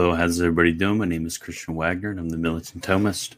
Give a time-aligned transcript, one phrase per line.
[0.00, 0.96] Hello, how's everybody doing?
[0.96, 3.34] My name is Christian Wagner, and I'm the Militant Thomist.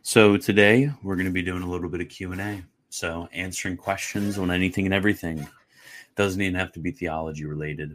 [0.00, 2.64] So today we're going to be doing a little bit of Q and A.
[2.88, 5.46] So answering questions on anything and everything
[6.16, 7.94] doesn't even have to be theology related.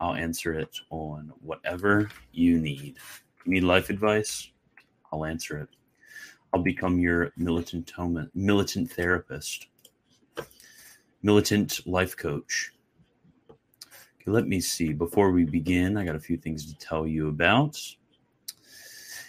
[0.00, 2.98] I'll answer it on whatever you need.
[3.46, 4.50] You need life advice?
[5.10, 5.70] I'll answer it.
[6.52, 7.90] I'll become your militant
[8.34, 9.66] militant therapist,
[11.22, 12.74] militant life coach.
[14.20, 14.92] Okay, let me see.
[14.92, 17.80] Before we begin, I got a few things to tell you about.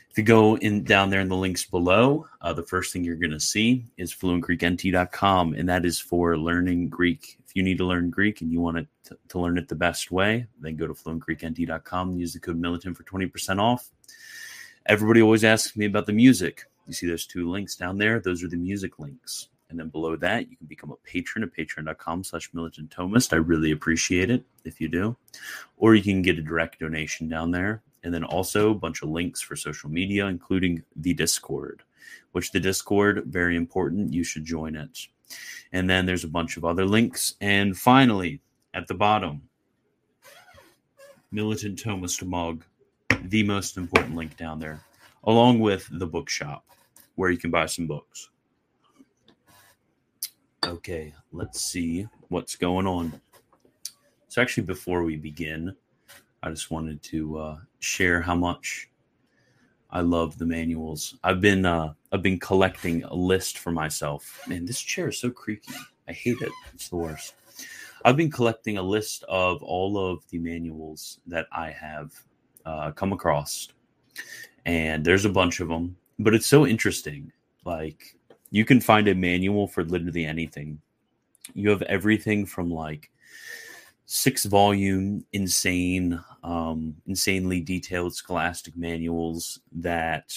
[0.10, 3.16] If you go in down there in the links below, uh, the first thing you're
[3.16, 7.38] going to see is fluentgreeknt.com, and that is for learning Greek.
[7.46, 10.12] If you need to learn Greek and you want to, to learn it the best
[10.12, 13.90] way, then go to fluentgreeknt.com and use the code militant for 20% off.
[14.86, 16.66] Everybody always asks me about the music.
[16.88, 18.20] You see those two links down there?
[18.20, 19.48] Those are the music links.
[19.72, 23.32] And then below that, you can become a patron at patreon.com slash militant Thomist.
[23.32, 25.16] I really appreciate it if you do.
[25.78, 27.82] Or you can get a direct donation down there.
[28.04, 31.84] And then also a bunch of links for social media, including the Discord,
[32.34, 34.12] which the Discord, very important.
[34.12, 35.08] You should join it.
[35.72, 37.36] And then there's a bunch of other links.
[37.40, 38.42] And finally,
[38.74, 39.44] at the bottom,
[41.32, 42.66] Militant Thomist mug,
[43.22, 44.82] the most important link down there,
[45.24, 46.66] along with the bookshop
[47.16, 48.31] where you can buy some books.
[50.64, 53.20] Okay, let's see what's going on.
[54.28, 55.76] So, actually, before we begin,
[56.44, 58.92] I just wanted to uh, share how much
[59.90, 61.18] I love the manuals.
[61.24, 64.40] I've been uh, I've been collecting a list for myself.
[64.48, 65.74] Man, this chair is so creaky.
[66.08, 66.52] I hate it.
[66.76, 67.34] It's the worst.
[68.06, 72.14] I've been collecting a list of all of the manuals that I have
[72.68, 73.68] uh, come across,
[74.68, 75.98] and there's a bunch of them.
[76.20, 77.32] But it's so interesting.
[77.66, 78.16] Like
[78.52, 80.80] you can find a manual for literally anything.
[81.54, 83.10] You have everything from like
[84.06, 90.36] six volume, insane, um, insanely detailed scholastic manuals that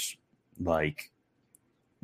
[0.61, 1.11] like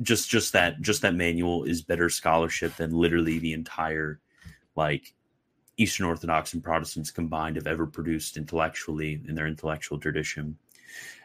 [0.01, 4.19] just just that just that manual is better scholarship than literally the entire
[4.75, 5.13] like
[5.77, 10.57] Eastern Orthodox and Protestants combined have ever produced intellectually in their intellectual tradition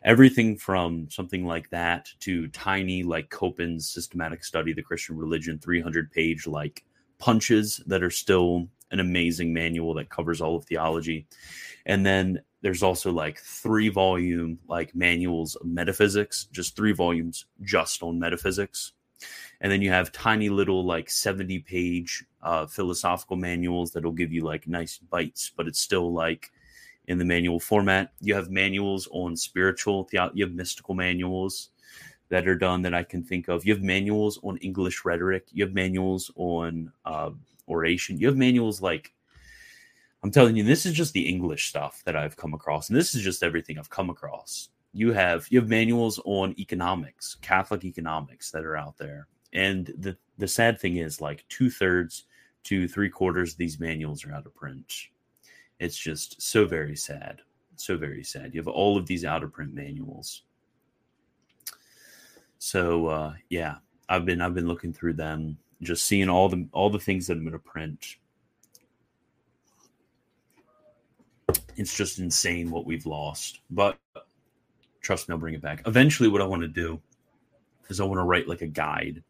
[0.04, 6.10] everything from something like that to tiny like Coppens' systematic study the Christian religion, 300
[6.10, 6.84] page like
[7.18, 11.26] punches that are still an amazing manual that covers all of theology.
[11.86, 18.02] And then there's also like three volume like manuals of metaphysics, just three volumes just
[18.02, 18.92] on metaphysics.
[19.60, 24.42] And then you have tiny little like 70 page uh, philosophical manuals that'll give you
[24.42, 26.50] like nice bites, but it's still like
[27.08, 28.12] in the manual format.
[28.20, 31.70] You have manuals on spiritual, you have mystical manuals
[32.28, 33.64] that are done that I can think of.
[33.64, 35.46] You have manuals on English rhetoric.
[35.52, 37.30] You have manuals on uh,
[37.68, 38.18] oration.
[38.18, 39.12] You have manuals like
[40.22, 43.14] I'm telling you, this is just the English stuff that I've come across, and this
[43.14, 44.70] is just everything I've come across.
[44.92, 50.16] You have you have manuals on economics, Catholic economics that are out there, and the
[50.38, 52.24] the sad thing is like two thirds
[52.64, 54.92] to three quarters of these manuals are out of print.
[55.78, 57.40] It's just so very sad.
[57.76, 58.54] So very sad.
[58.54, 60.42] You have all of these out of print manuals.
[62.58, 63.76] So uh, yeah,
[64.08, 67.36] I've been I've been looking through them, just seeing all the all the things that
[67.36, 68.16] I'm gonna print.
[71.76, 73.60] It's just insane what we've lost.
[73.70, 73.98] But
[75.02, 75.82] trust me, I'll bring it back.
[75.86, 77.00] Eventually, what I want to do
[77.90, 79.22] is I want to write like a guide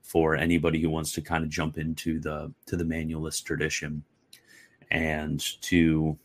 [0.00, 4.02] for anybody who wants to kind of jump into the to the manualist tradition
[4.90, 6.18] and to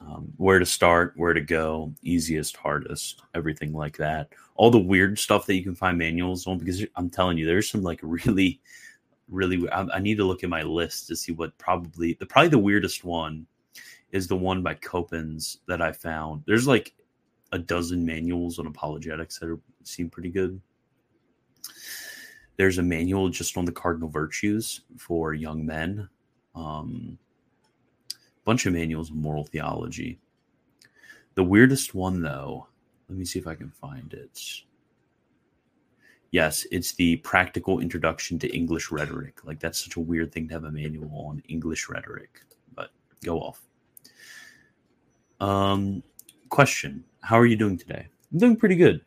[0.00, 4.28] um, where to start, where to go, easiest, hardest, everything like that.
[4.54, 7.70] All the weird stuff that you can find manuals on, because I'm telling you, there's
[7.70, 8.60] some like really,
[9.28, 9.68] really.
[9.70, 12.58] I, I need to look at my list to see what probably the probably the
[12.58, 13.46] weirdest one
[14.12, 16.42] is the one by Coppens that I found.
[16.46, 16.94] There's like
[17.52, 20.60] a dozen manuals on apologetics that are, seem pretty good.
[22.56, 26.08] There's a manual just on the cardinal virtues for young men.
[26.54, 27.18] Um,
[28.48, 30.18] bunch of manuals of moral theology.
[31.34, 32.66] The weirdest one, though,
[33.06, 34.40] let me see if I can find it.
[36.30, 39.44] Yes, it's the practical introduction to English rhetoric.
[39.44, 42.40] Like, that's such a weird thing to have a manual on English rhetoric,
[42.74, 42.88] but
[43.22, 43.60] go off.
[45.40, 46.02] Um,
[46.48, 48.06] question How are you doing today?
[48.32, 49.04] I'm doing pretty good.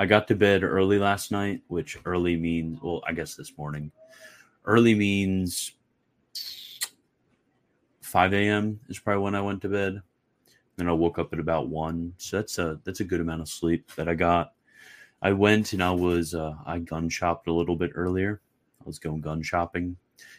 [0.00, 3.92] I got to bed early last night, which early means, well, I guess this morning.
[4.64, 5.74] Early means
[8.10, 8.80] 5 a.m.
[8.88, 10.02] is probably when I went to bed.
[10.76, 12.12] Then I woke up at about one.
[12.18, 14.54] So that's a that's a good amount of sleep that I got.
[15.22, 18.40] I went and I was uh, I gun shopped a little bit earlier.
[18.80, 19.96] I was going gun shopping,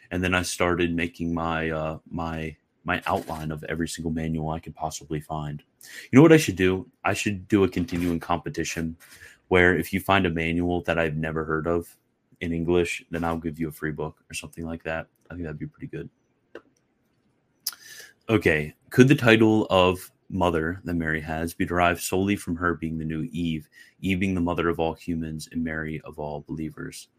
[0.09, 4.59] and then I started making my uh, my my outline of every single manual I
[4.59, 5.63] could possibly find.
[6.11, 6.89] You know what I should do?
[7.05, 8.97] I should do a continuing competition
[9.47, 11.95] where if you find a manual that I've never heard of
[12.41, 15.07] in English, then I'll give you a free book or something like that.
[15.29, 16.09] I think that'd be pretty good.
[18.31, 22.97] Okay, could the title of mother that Mary has be derived solely from her being
[22.97, 23.67] the new Eve,
[23.99, 27.09] Eve being the mother of all humans and Mary of all believers?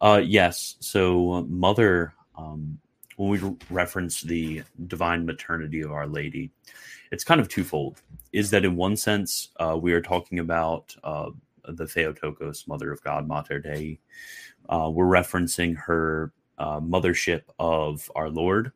[0.00, 0.76] Uh, yes.
[0.78, 2.78] So, uh, mother, um,
[3.16, 6.52] when we reference the divine maternity of Our Lady,
[7.10, 8.00] it's kind of twofold.
[8.32, 11.30] Is that in one sense, uh, we are talking about uh,
[11.64, 13.98] the Theotokos, Mother of God, Mater Dei.
[14.68, 18.70] Uh, we're referencing her uh, mothership of our Lord.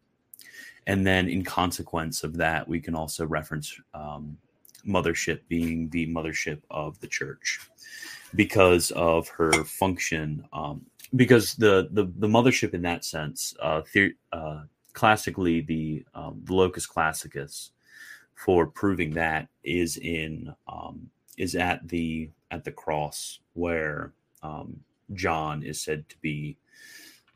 [0.87, 4.39] And then, in consequence of that, we can also reference um,
[4.87, 7.61] mothership being the mothership of the church
[8.35, 10.85] because of her function um,
[11.15, 14.63] because the, the the mothership in that sense, uh, the, uh,
[14.93, 17.71] classically the um, the locus classicus
[18.35, 24.13] for proving that is in um, is at the at the cross where
[24.43, 24.81] um,
[25.15, 26.57] John is said to be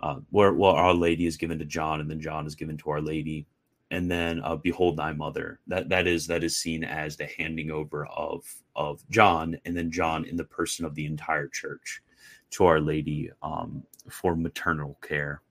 [0.03, 3.01] uh, where Our Lady is given to John and then John is given to Our
[3.01, 3.47] Lady
[3.91, 7.71] and then uh, behold thy mother that that is that is seen as the handing
[7.71, 8.45] over of
[8.77, 12.03] of John and then John in the person of the entire church
[12.51, 15.43] to Our Lady um, for maternal care,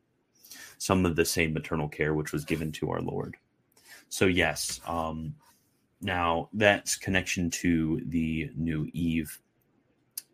[0.77, 3.37] some of the same maternal care which was given to our Lord.
[4.09, 5.35] So, yes, um,
[6.01, 9.39] now that's connection to the new Eve.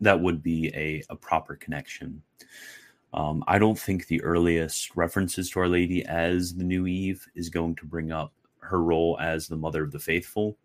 [0.02, 2.22] That would be a, a proper connection.
[3.16, 7.48] Um, I don't think the earliest references to Our Lady as the new Eve is
[7.48, 10.58] going to bring up her role as the mother of the faithful.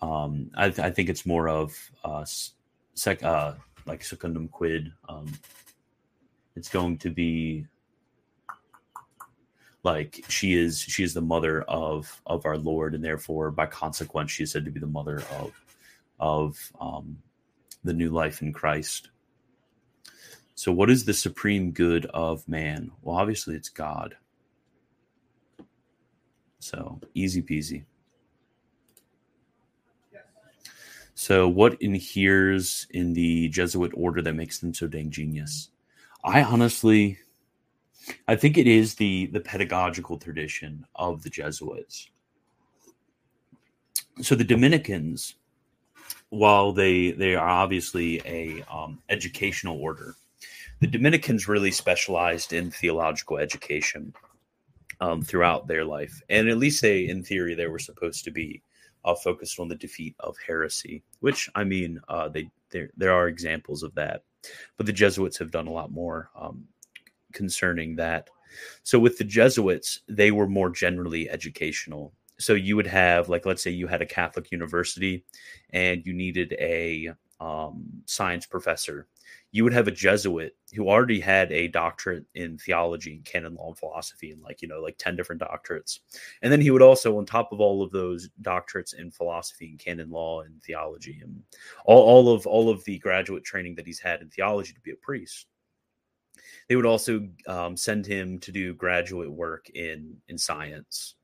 [0.00, 2.24] Um, I, I, think it's more of uh,
[2.94, 3.54] sec, uh,
[3.86, 4.92] like secundum quid.
[5.08, 5.32] Um,
[6.54, 7.66] it's going to be
[9.82, 14.30] like she is she is the mother of of our Lord, and therefore by consequence
[14.30, 15.52] she is said to be the mother of
[16.20, 17.18] of um,
[17.82, 19.10] the new life in Christ.
[20.54, 22.92] So, what is the supreme good of man?
[23.02, 24.16] Well, obviously, it's God.
[26.60, 27.84] So, easy peasy.
[31.14, 35.70] So, what inheres in the Jesuit order that makes them so dang genius?
[36.24, 37.18] I honestly,
[38.26, 42.10] I think it is the the pedagogical tradition of the Jesuits.
[44.22, 45.34] So the Dominicans,
[46.30, 50.14] while they they are obviously a um, educational order,
[50.80, 54.12] the Dominicans really specialized in theological education
[55.00, 58.62] um, throughout their life, and at least they, in theory, they were supposed to be
[59.04, 63.28] uh, focused on the defeat of heresy, which I mean, uh, they there there are
[63.28, 64.24] examples of that,
[64.76, 66.64] but the Jesuits have done a lot more um,
[67.32, 68.28] concerning that.
[68.82, 72.12] So with the Jesuits, they were more generally educational.
[72.38, 75.24] So you would have, like, let's say you had a Catholic university,
[75.70, 77.10] and you needed a
[77.40, 79.06] um, science professor
[79.54, 83.68] you would have a Jesuit who already had a doctorate in theology and canon law
[83.68, 86.00] and philosophy and like, you know, like 10 different doctorates.
[86.42, 89.78] And then he would also, on top of all of those doctorates in philosophy and
[89.78, 91.40] canon law and theology and
[91.84, 94.90] all, all of all of the graduate training that he's had in theology to be
[94.90, 95.46] a priest,
[96.68, 101.14] they would also um, send him to do graduate work in in science.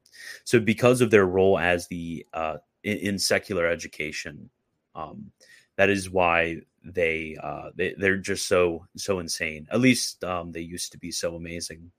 [0.45, 4.49] So because of their role as the uh, in, in secular education,
[4.95, 5.33] um,
[5.81, 9.67] that is why they uh they, they're just so so insane.
[9.71, 11.91] At least um they used to be so amazing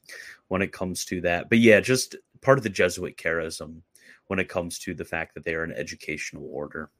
[0.49, 1.49] when it comes to that.
[1.49, 3.81] But yeah just part of the jesuit charism
[4.27, 6.91] when it comes to the fact that they are an educational order.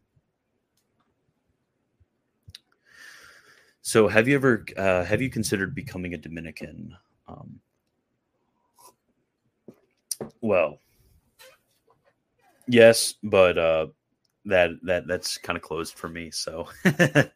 [3.84, 6.98] So have you ever uh, have you considered becoming a dominican?
[7.28, 7.60] Um
[10.42, 10.80] well
[12.68, 13.86] yes but uh
[14.46, 16.68] that that that's kind of closed for me so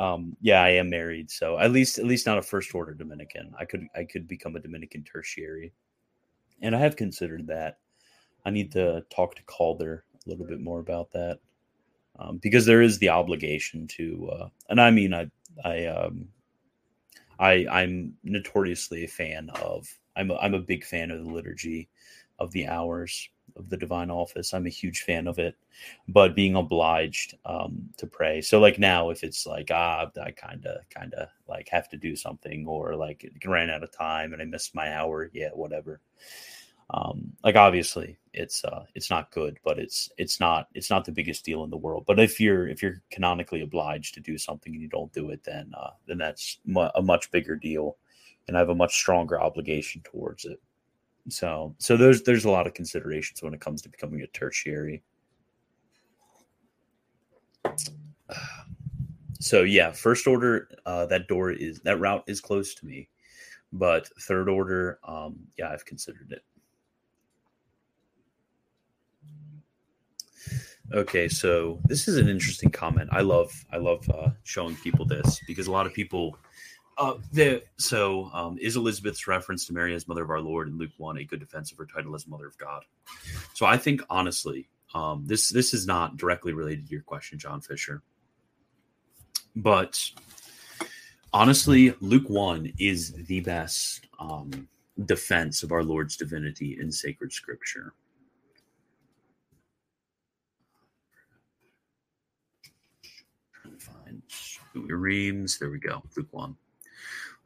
[0.00, 3.52] um, yeah, I am married, so at least at least not a first order Dominican.
[3.58, 5.72] I could I could become a Dominican tertiary,
[6.62, 7.78] and I have considered that.
[8.46, 11.40] I need to talk to Calder a little bit more about that
[12.18, 15.30] um, because there is the obligation to, uh, and I mean I
[15.64, 16.28] I um,
[17.38, 21.90] I I'm notoriously a fan of I'm a, I'm a big fan of the liturgy
[22.40, 24.54] of the hours of the divine office.
[24.54, 25.56] I'm a huge fan of it,
[26.08, 28.40] but being obliged um, to pray.
[28.40, 31.96] So like now, if it's like ah, I kind of kind of like have to
[31.96, 35.50] do something, or like it ran out of time and I missed my hour, yeah,
[35.54, 36.00] whatever.
[36.92, 41.12] Um, like obviously it's uh it's not good but it's it's not it's not the
[41.12, 44.72] biggest deal in the world but if you're if you're canonically obliged to do something
[44.72, 47.96] and you don't do it then uh then that's mu- a much bigger deal
[48.48, 50.60] and i have a much stronger obligation towards it
[51.28, 55.02] So so there's there's a lot of considerations when it comes to becoming a tertiary.
[59.42, 63.08] So yeah, first order, uh, that door is that route is close to me,
[63.72, 66.44] but third order, um, yeah, I've considered it.
[70.92, 73.08] Okay, so this is an interesting comment.
[73.12, 76.36] I love I love uh, showing people this because a lot of people.
[77.00, 80.76] Uh, the, so um, is Elizabeth's reference to Mary as mother of our Lord in
[80.76, 82.84] Luke one a good defense of her title as mother of God?
[83.54, 87.62] So I think honestly, um, this this is not directly related to your question, John
[87.62, 88.02] Fisher,
[89.56, 89.98] but
[91.32, 94.68] honestly, Luke one is the best um,
[95.06, 97.94] defense of our Lord's divinity in sacred Scripture.
[103.78, 104.22] find
[104.74, 105.58] Rheims.
[105.58, 106.02] There we go.
[106.14, 106.54] Luke 1.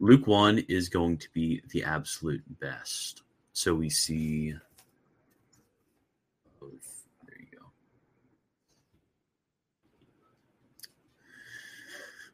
[0.00, 3.22] Luke 1 is going to be the absolute best.
[3.52, 4.54] So we see.
[6.60, 6.70] There
[7.38, 7.66] you go.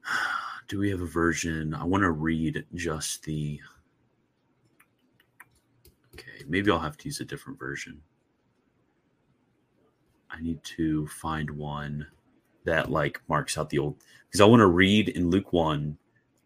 [0.68, 1.74] Do we have a version?
[1.74, 3.60] I want to read just the.
[6.14, 8.00] Okay, maybe I'll have to use a different version.
[10.30, 12.06] I need to find one
[12.64, 15.98] that like marks out the old because I want to read in Luke 1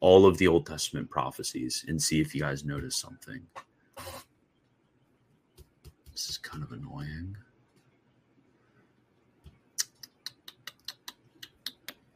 [0.04, 3.40] all of the Old Testament prophecies and see if you guys notice something.
[6.12, 7.34] This is kind of annoying.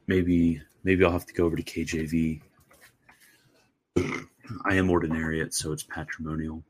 [0.07, 2.43] Maybe maybe I'll have to go over to KJV.
[3.97, 6.63] I am ordinariate, so it's patrimonial.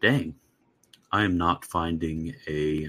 [0.00, 0.34] Dang.
[1.12, 2.88] I am not finding a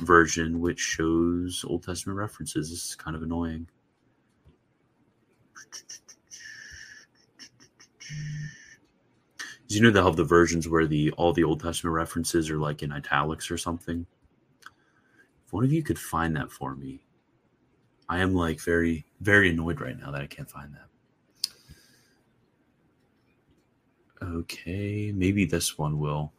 [0.00, 2.68] version which shows Old Testament references.
[2.68, 3.66] This is kind of annoying.
[9.74, 12.82] You know they have the versions where the all the Old Testament references are like
[12.82, 14.06] in italics or something?
[15.46, 17.04] If one of you could find that for me,
[18.08, 20.88] I am like very very annoyed right now that I can't find that.
[24.22, 26.32] Okay, maybe this one will.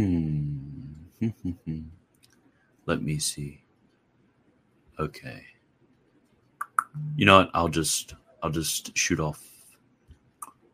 [0.00, 0.70] Hmm.
[2.86, 3.62] Let me see.
[4.98, 5.44] Okay.
[7.16, 7.50] You know what?
[7.52, 9.42] I'll just I'll just shoot off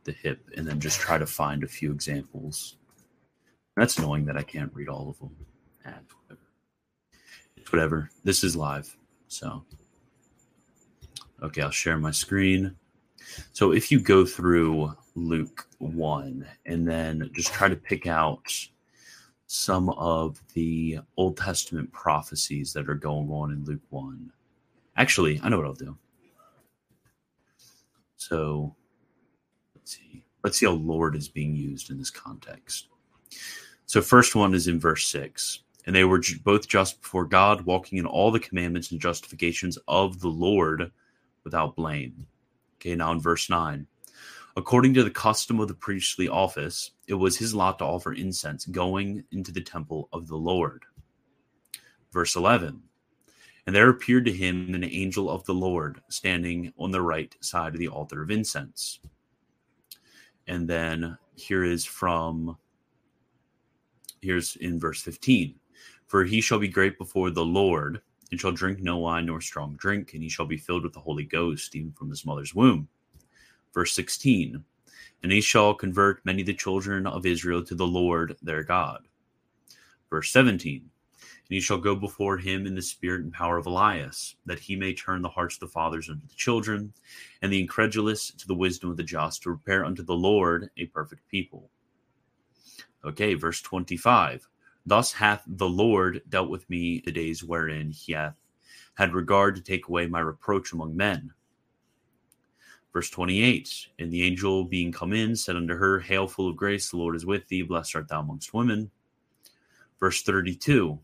[0.05, 2.77] the hip and then just try to find a few examples.
[3.77, 5.35] That's annoying that I can't read all of them.
[5.85, 6.39] And
[7.57, 8.11] it's whatever.
[8.23, 9.65] This is live, so
[11.43, 11.63] okay.
[11.63, 12.77] I'll share my screen.
[13.53, 18.69] So if you go through Luke one and then just try to pick out
[19.47, 24.31] some of the Old Testament prophecies that are going on in Luke 1.
[24.97, 25.97] Actually, I know what I'll do.
[28.17, 28.75] So
[29.75, 30.25] let's see.
[30.43, 32.89] Let's see how Lord is being used in this context.
[33.87, 35.61] So, first one is in verse 6.
[35.87, 40.21] And they were both just before God, walking in all the commandments and justifications of
[40.21, 40.91] the Lord
[41.45, 42.27] without blame.
[42.77, 43.87] Okay, now in verse 9.
[44.57, 48.65] According to the custom of the priestly office, it was his lot to offer incense
[48.67, 50.85] going into the temple of the Lord.
[52.13, 52.83] Verse 11
[53.67, 57.75] And there appeared to him an angel of the Lord standing on the right side
[57.75, 59.01] of the altar of incense.
[60.49, 62.57] And then here is from,
[64.21, 65.55] here's in verse 15
[66.07, 69.77] For he shall be great before the Lord, and shall drink no wine nor strong
[69.77, 72.89] drink, and he shall be filled with the Holy Ghost, even from his mother's womb
[73.77, 74.65] Verse 16
[75.23, 79.09] And he shall convert many of the children of Israel to the Lord their God.
[80.11, 84.37] Verse 17 And he shall go before him in the spirit and power of Elias,
[84.47, 86.93] that he may turn the hearts of the fathers unto the children,
[87.43, 90.87] and the incredulous to the wisdom of the just, to prepare unto the Lord a
[90.87, 91.71] perfect people.
[93.05, 94.49] Okay, verse 25.
[94.85, 98.37] Thus hath the Lord dealt with me the days wherein he hath
[98.95, 101.33] had regard to take away my reproach among men.
[102.97, 106.89] Verse 28 And the angel being come in said unto her, Hail, full of grace,
[106.89, 108.91] the Lord is with thee, blessed art thou amongst women.
[110.01, 110.99] Verse 32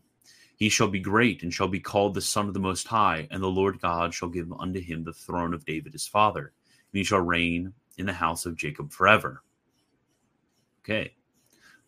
[0.55, 3.43] He shall be great and shall be called the Son of the Most High, and
[3.43, 7.03] the Lord God shall give unto him the throne of David his father, and he
[7.03, 9.43] shall reign in the house of Jacob forever.
[10.83, 11.13] Okay.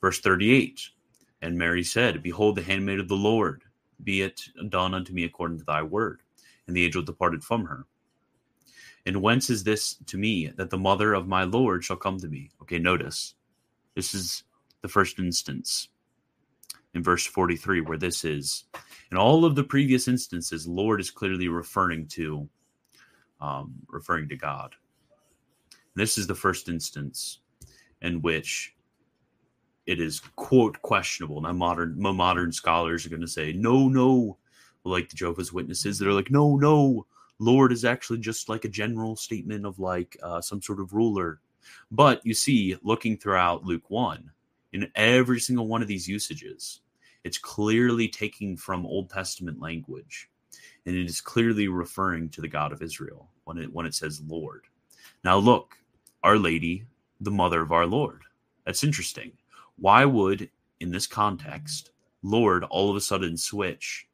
[0.01, 0.87] Verse 38
[1.41, 3.63] And Mary said, Behold, the handmaid of the Lord,
[4.03, 6.21] be it done unto me according to thy word.
[6.67, 7.87] And the angel departed from her.
[9.05, 12.27] And whence is this to me that the mother of my Lord shall come to
[12.27, 12.49] me?
[12.61, 13.35] Okay, notice
[13.93, 14.43] this is
[14.81, 15.89] the first instance
[16.93, 18.65] in verse 43, where this is.
[19.11, 22.49] In all of the previous instances, Lord is clearly referring to
[23.41, 24.75] um, referring to God.
[25.95, 27.39] This is the first instance
[28.01, 28.75] in which
[29.85, 31.41] it is quote questionable.
[31.41, 34.37] Now modern modern scholars are going to say no, no,
[34.83, 35.99] like the Jehovah's Witnesses.
[35.99, 37.05] They're like no, no.
[37.39, 41.39] Lord is actually just like a general statement of like uh, some sort of ruler.
[41.91, 44.31] But you see, looking throughout Luke one,
[44.71, 46.81] in every single one of these usages,
[47.23, 50.29] it's clearly taking from Old Testament language,
[50.85, 54.21] and it is clearly referring to the God of Israel when it when it says
[54.27, 54.65] Lord.
[55.23, 55.75] Now look,
[56.23, 56.85] Our Lady,
[57.19, 58.21] the mother of our Lord.
[58.65, 59.31] That's interesting.
[59.77, 60.49] Why would,
[60.79, 64.07] in this context, Lord all of a sudden switch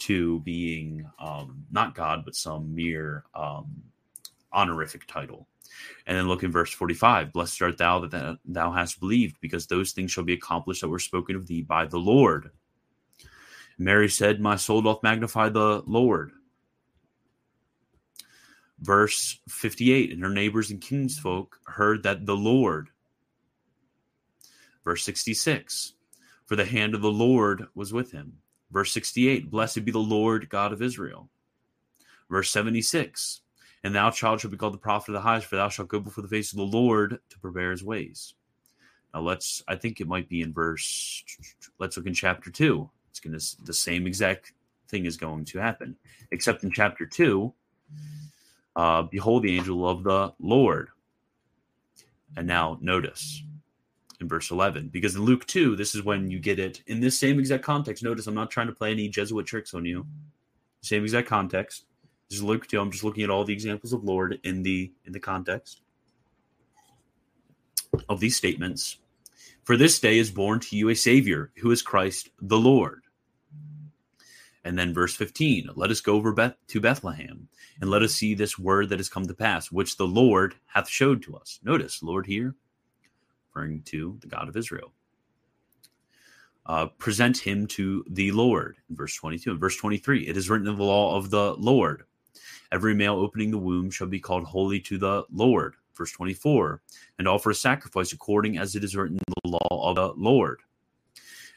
[0.00, 3.82] to being um, not God, but some mere um,
[4.52, 5.46] honorific title?
[6.06, 9.92] And then look in verse 45 Blessed art thou that thou hast believed, because those
[9.92, 12.50] things shall be accomplished that were spoken of thee by the Lord.
[13.78, 16.32] Mary said, My soul doth magnify the Lord.
[18.80, 22.88] Verse 58 And her neighbors and kinsfolk heard that the Lord.
[24.84, 25.94] Verse 66
[26.46, 28.38] For the hand of the Lord was with him.
[28.74, 31.30] Verse 68 Blessed be the Lord God of Israel.
[32.28, 33.40] Verse 76
[33.84, 36.00] and thou, child, shall be called the prophet of the highest, for thou shalt go
[36.00, 38.32] before the face of the Lord to prepare his ways.
[39.12, 41.22] Now let's, I think it might be in verse,
[41.78, 42.90] let's look in chapter 2.
[43.10, 44.54] It's going to, the same exact
[44.88, 45.96] thing is going to happen.
[46.30, 47.52] Except in chapter 2,
[48.74, 50.88] uh, behold the angel of the Lord.
[52.38, 53.42] And now notice
[54.20, 57.18] in verse 11, because in Luke 2, this is when you get it in this
[57.18, 58.02] same exact context.
[58.02, 60.06] Notice I'm not trying to play any Jesuit tricks on you.
[60.80, 61.86] Same exact context.
[62.30, 65.12] Just look to I'm just looking at all the examples of Lord in the in
[65.12, 65.82] the context
[68.08, 68.98] of these statements.
[69.64, 73.02] For this day is born to you a Savior, who is Christ the Lord.
[74.64, 77.48] And then verse 15, let us go over Beth- to Bethlehem,
[77.80, 80.88] and let us see this word that has come to pass, which the Lord hath
[80.88, 81.60] showed to us.
[81.62, 82.54] Notice, Lord here,
[83.54, 84.92] referring to the God of Israel.
[86.66, 89.50] Uh, present him to the Lord in verse 22.
[89.50, 92.04] and verse 23, it is written in the law of the Lord
[92.72, 95.76] Every male opening the womb shall be called holy to the Lord.
[95.94, 96.82] Verse 24,
[97.20, 100.60] and offer a sacrifice according as it is written in the law of the Lord.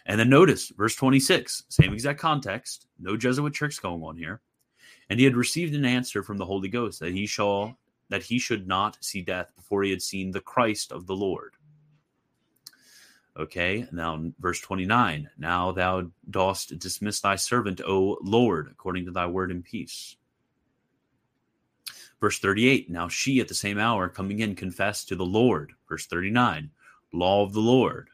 [0.06, 4.42] And then notice verse 26, same exact context, no Jesuit tricks going on here.
[5.10, 7.80] And he had received an answer from the Holy Ghost that he shall
[8.10, 11.57] that he should not see death before he had seen the Christ of the Lord.
[13.38, 15.30] Okay, now verse 29.
[15.38, 20.16] Now thou dost dismiss thy servant, O Lord, according to thy word in peace.
[22.20, 25.74] Verse 38 Now she at the same hour coming in confessed to the Lord.
[25.88, 26.72] Verse 39
[27.14, 28.10] Law of the Lord.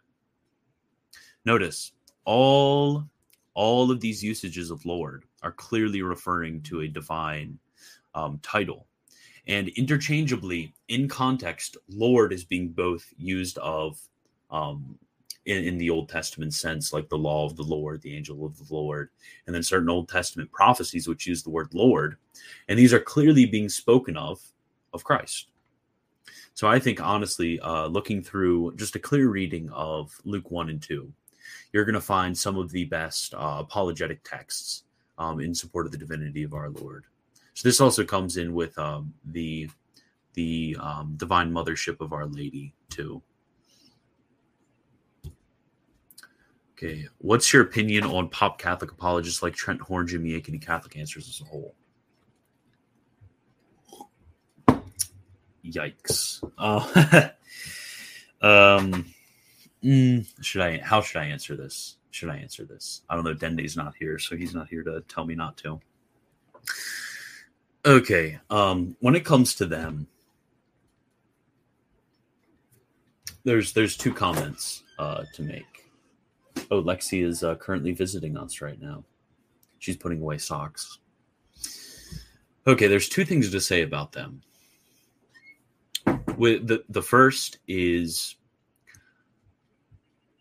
[1.46, 1.94] Notice
[2.26, 3.06] all
[3.54, 7.60] all of these usages of Lord are clearly referring to a divine
[8.14, 8.88] um, title.
[9.48, 14.00] And interchangeably, in context, Lord is being both used of
[14.50, 14.98] um,
[15.46, 18.58] in, in, the Old Testament sense, like the law of the Lord, the angel of
[18.58, 19.10] the Lord,
[19.46, 22.18] and then certain Old Testament prophecies which use the word Lord.
[22.68, 24.42] And these are clearly being spoken of
[24.94, 25.50] of Christ.
[26.54, 30.82] So I think, honestly, uh, looking through just a clear reading of Luke 1 and
[30.82, 31.12] 2,
[31.72, 34.84] you're going to find some of the best uh, apologetic texts
[35.18, 37.06] um, in support of the divinity of our Lord.
[37.56, 39.70] So this also comes in with um, the
[40.34, 43.22] the um, divine mothership of Our Lady too.
[46.76, 50.98] Okay, what's your opinion on pop Catholic apologists like Trent Horn, Jimmy Akin, and Catholic
[50.98, 51.76] Answers as a whole?
[55.64, 56.44] Yikes.
[56.58, 57.30] Uh,
[58.42, 59.06] um,
[59.84, 60.80] mm, should I?
[60.80, 61.98] How should I answer this?
[62.12, 63.02] Should I answer this?
[63.10, 63.34] I don't know.
[63.34, 65.80] Dende's not here, so he's not here to tell me not to.
[67.86, 68.40] Okay.
[68.50, 70.08] Um, when it comes to them,
[73.44, 75.73] there's there's two comments uh, to make.
[76.74, 79.04] Oh, Lexi is uh, currently visiting us right now.
[79.78, 80.98] She's putting away socks.
[82.66, 84.42] Okay, there's two things to say about them.
[86.36, 88.38] With the the first is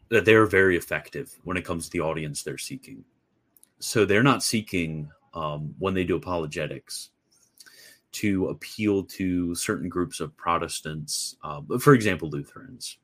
[0.09, 3.05] that they're very effective when it comes to the audience they're seeking.
[3.79, 7.11] So they're not seeking um, when they do apologetics
[8.12, 12.97] to appeal to certain groups of Protestants, uh, for example, Lutherans.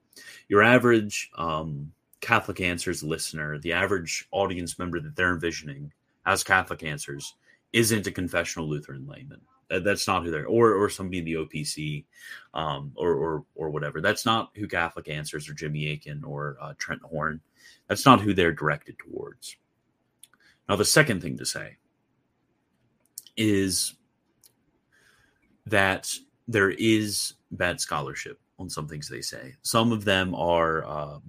[0.48, 5.92] Your average um, Catholic Answers listener, the average audience member that they're envisioning
[6.26, 7.34] as Catholic Answers,
[7.72, 9.40] isn't a confessional Lutheran layman.
[9.70, 12.04] That's not who they're or or somebody in the OPC,
[12.54, 14.00] um, or or or whatever.
[14.00, 17.40] That's not who Catholic Answers or Jimmy Akin or uh, Trent Horn.
[17.86, 19.56] That's not who they're directed towards.
[20.68, 21.76] Now, the second thing to say
[23.36, 23.94] is
[25.66, 26.10] that
[26.46, 29.54] there is bad scholarship on some things they say.
[29.62, 31.22] Some of them are um,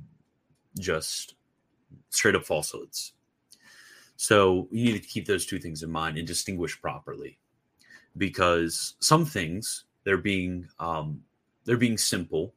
[0.78, 1.36] just
[2.10, 3.14] straight up falsehoods.
[4.18, 7.40] So you need to keep those two things in mind and distinguish properly,
[8.18, 11.22] because some things they're being um,
[11.66, 12.54] they're being simple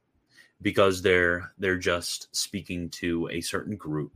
[0.61, 4.11] because they're they're just speaking to a certain group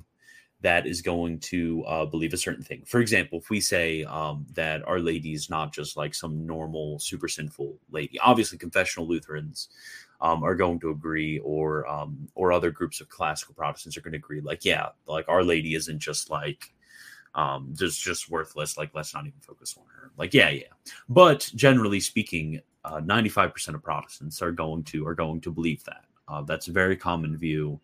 [0.62, 2.82] that is going to uh, believe a certain thing.
[2.86, 6.98] For example, if we say um, that Our Lady is not just like some normal
[7.00, 9.70] super sinful lady, obviously confessional Lutherans
[10.22, 14.14] um, are going to agree, or um, or other groups of classical Protestants are going
[14.14, 14.42] to agree.
[14.42, 16.74] Like, yeah, like Our Lady isn't just like
[17.36, 18.78] um, just just worthless.
[18.78, 20.12] Like, let's not even focus on her.
[20.18, 20.64] Like, yeah, yeah.
[21.10, 22.62] But generally speaking,
[23.04, 26.06] ninety five percent of Protestants are going to are going to believe that.
[26.28, 27.80] Uh, that's a very common view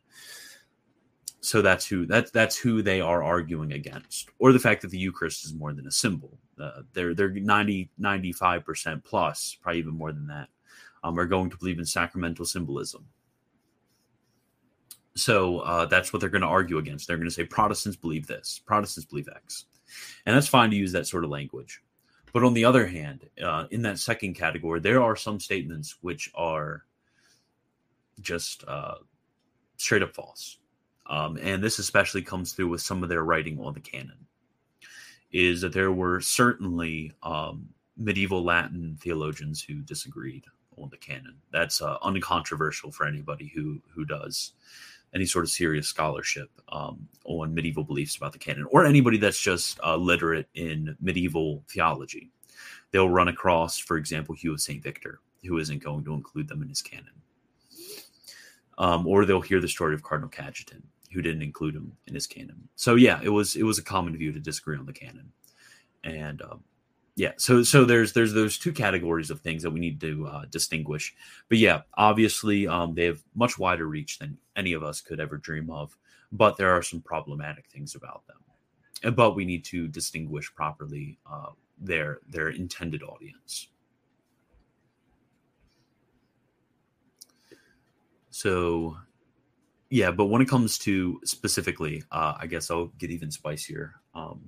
[1.43, 4.97] so that's who that's that's who they are arguing against or the fact that the
[4.97, 10.13] eucharist is more than a symbol uh, they're they're 90 95% plus probably even more
[10.13, 10.47] than that
[11.03, 13.05] um, are going to believe in sacramental symbolism.
[15.15, 17.07] So uh, that's what they're going to argue against.
[17.07, 18.61] They're going to say protestants believe this.
[18.65, 19.65] Protestants believe x.
[20.25, 21.83] And that's fine to use that sort of language.
[22.33, 26.31] But on the other hand uh, in that second category there are some statements which
[26.33, 26.83] are
[28.21, 28.95] just uh,
[29.77, 30.57] straight up false.
[31.05, 34.25] Um, and this especially comes through with some of their writing on the canon,
[35.31, 40.45] is that there were certainly um, medieval Latin theologians who disagreed
[40.77, 41.35] on the canon.
[41.51, 44.53] That's uh, uncontroversial for anybody who who does
[45.13, 49.39] any sort of serious scholarship um, on medieval beliefs about the canon, or anybody that's
[49.39, 52.31] just uh, literate in medieval theology.
[52.91, 54.81] They'll run across, for example, Hugh of St.
[54.81, 57.13] Victor, who isn't going to include them in his canon.
[58.77, 60.81] Um, or they'll hear the story of Cardinal Cajetan,
[61.11, 62.67] who didn't include him in his canon.
[62.75, 65.31] So yeah, it was it was a common view to disagree on the canon,
[66.03, 66.63] and um,
[67.15, 70.45] yeah, so so there's there's those two categories of things that we need to uh,
[70.49, 71.13] distinguish.
[71.47, 75.37] But yeah, obviously um, they have much wider reach than any of us could ever
[75.37, 75.95] dream of.
[76.31, 81.51] But there are some problematic things about them, but we need to distinguish properly uh,
[81.77, 83.67] their their intended audience.
[88.31, 88.97] So
[89.91, 93.93] yeah, but when it comes to specifically, uh, I guess I'll get even spicier.
[94.15, 94.41] Um,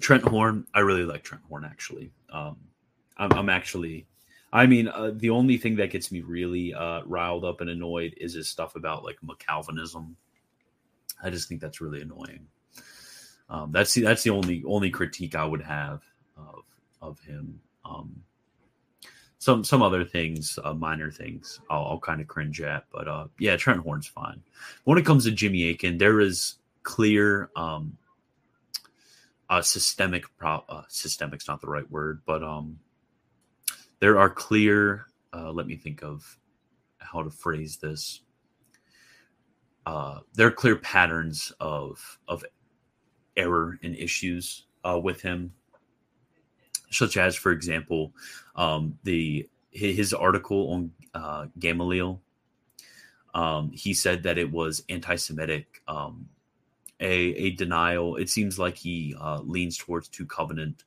[0.00, 2.10] Trent Horn, I really like Trent Horn actually.
[2.30, 2.56] Um,
[3.16, 4.06] I'm, I'm, actually,
[4.52, 8.14] I mean, uh, the only thing that gets me really uh, riled up and annoyed
[8.16, 10.14] is his stuff about like McCalvinism.
[11.22, 12.46] I just think that's really annoying.
[13.48, 16.02] Um, that's the, that's the only only critique I would have
[16.36, 16.64] of
[17.02, 17.60] of him.
[17.84, 18.22] Um,
[19.38, 22.84] some some other things, uh, minor things, I'll, I'll kind of cringe at.
[22.92, 24.40] But uh, yeah, Trent Horn's fine.
[24.84, 27.96] When it comes to Jimmy Akin, there is clear um,
[29.52, 32.78] uh, systemic pro- uh, systemic's not the right word, but um,
[34.00, 35.04] there are clear.
[35.30, 36.38] Uh, let me think of
[36.96, 38.22] how to phrase this.
[39.84, 42.46] Uh, there are clear patterns of of
[43.36, 45.52] error and issues uh, with him
[46.90, 48.14] such as, for example,
[48.56, 52.22] um, the his article on uh, Gamaliel.
[53.34, 56.28] Um, he said that it was anti-Semitic, um,
[57.02, 58.16] a, a denial.
[58.16, 60.84] It seems like he uh, leans towards two covenant.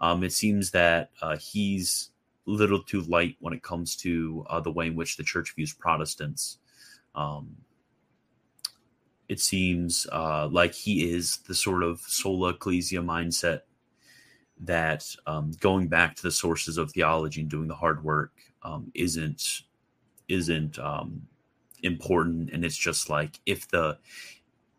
[0.00, 2.10] Um, it seems that uh, he's
[2.46, 5.54] a little too light when it comes to uh, the way in which the church
[5.54, 6.58] views Protestants.
[7.14, 7.56] Um,
[9.28, 13.60] it seems uh, like he is the sort of sola ecclesia mindset
[14.60, 18.90] that um, going back to the sources of theology and doing the hard work um,
[18.94, 19.62] isn't
[20.28, 21.22] isn't um,
[21.82, 23.98] important, and it's just like if the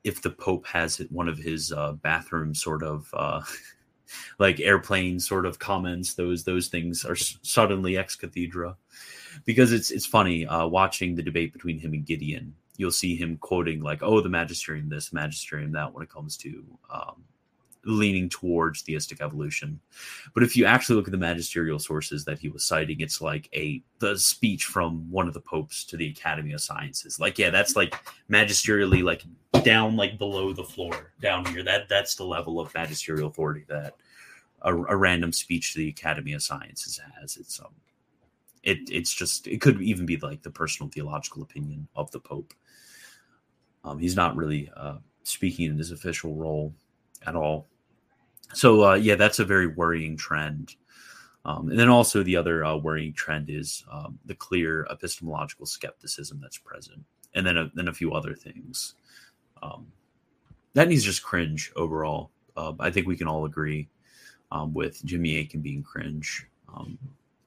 [0.04, 3.42] if the Pope has one of his uh, bathroom sort of uh,
[4.40, 8.76] like airplane sort of comments, those those things are suddenly ex cathedra,
[9.46, 12.54] because it's it's funny uh, watching the debate between him and Gideon.
[12.78, 16.64] You'll see him quoting like, "Oh, the magisterium this, magisterium that," when it comes to
[16.90, 17.24] um,
[17.86, 19.80] leaning towards theistic evolution.
[20.34, 23.50] But if you actually look at the magisterial sources that he was citing, it's like
[23.54, 27.20] a the speech from one of the popes to the Academy of Sciences.
[27.20, 27.96] Like, yeah, that's like
[28.30, 29.24] magisterially like
[29.64, 31.64] down like below the floor down here.
[31.64, 33.96] That that's the level of magisterial authority that
[34.62, 37.38] a, a random speech to the Academy of Sciences has.
[37.38, 37.74] It's um
[38.64, 42.54] it it's just it could even be like the personal theological opinion of the Pope.
[43.84, 46.74] Um, he's not really uh, speaking in his official role
[47.26, 47.68] at all.
[48.54, 50.76] So uh, yeah, that's a very worrying trend.
[51.46, 56.40] Um, and then also the other uh, worrying trend is um, the clear epistemological skepticism
[56.42, 57.04] that's present,
[57.36, 58.96] and then a, then a few other things.
[59.62, 59.88] Um,
[60.74, 62.32] that needs just cringe overall.
[62.56, 63.90] Uh, I think we can all agree
[64.52, 66.48] um, with Jimmy Akin being cringe.
[66.74, 66.98] Um,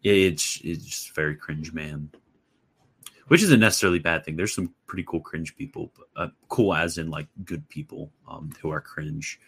[0.03, 2.11] it's it's very cringe, man.
[3.29, 4.37] Which isn't necessarily a bad thing.
[4.37, 8.71] There's some pretty cool cringe people, uh, cool as in like good people um, who
[8.71, 9.41] are cringe,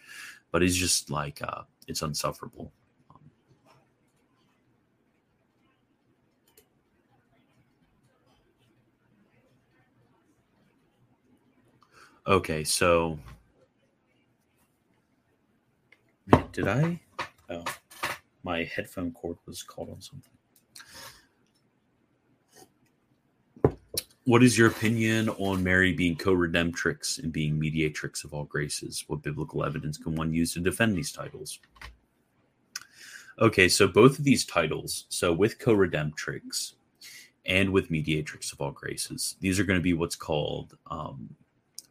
[0.51, 2.71] but it's just like uh, it's unsufferable.
[12.27, 13.17] Okay, so
[16.51, 16.99] did I?
[17.49, 17.63] Oh,
[18.43, 20.38] my headphone cord was caught on something.
[24.29, 29.03] What is your opinion on Mary being co-redemptrix and being mediatrix of all graces?
[29.07, 31.57] What biblical evidence can one use to defend these titles?
[33.41, 36.73] Okay, so both of these titles, so with co-redemptrix
[37.47, 41.35] and with mediatrix of all graces, these are going to be what's called um,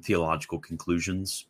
[0.05, 1.46] theological conclusions.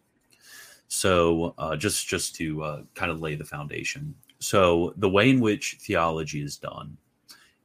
[0.86, 4.14] So uh, just just to uh, kind of lay the foundation.
[4.38, 6.96] So the way in which theology is done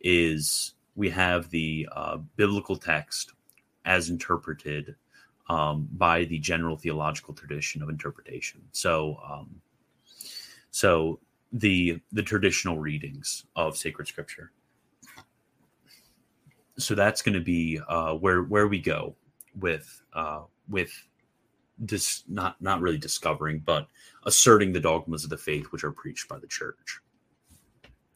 [0.02, 3.34] is we have the uh, biblical text
[3.86, 4.96] as interpreted
[5.50, 8.62] um, by the general theological tradition of interpretation.
[8.72, 9.62] So, um,
[10.72, 11.20] so
[11.52, 14.52] the the traditional readings of sacred scripture.
[16.78, 19.16] So that's going to be uh, where where we go
[19.60, 20.92] with uh, with
[21.78, 23.88] this not not really discovering, but
[24.26, 27.00] asserting the dogmas of the faith which are preached by the church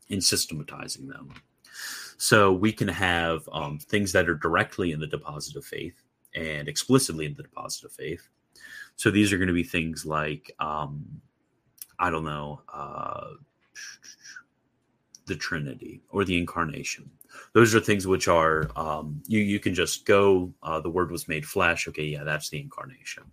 [0.09, 1.33] and systematizing them.
[2.17, 6.01] So we can have um, things that are directly in the deposit of faith
[6.35, 8.27] and explicitly in the deposit of faith.
[8.95, 11.05] So these are going to be things like, um,
[11.99, 13.27] I don't know, uh,
[15.27, 17.09] the Trinity or the Incarnation.
[17.53, 20.51] Those are things which are um, you you can just go.
[20.63, 21.87] Uh, the Word was made flesh.
[21.87, 23.23] Okay, yeah, that's the Incarnation.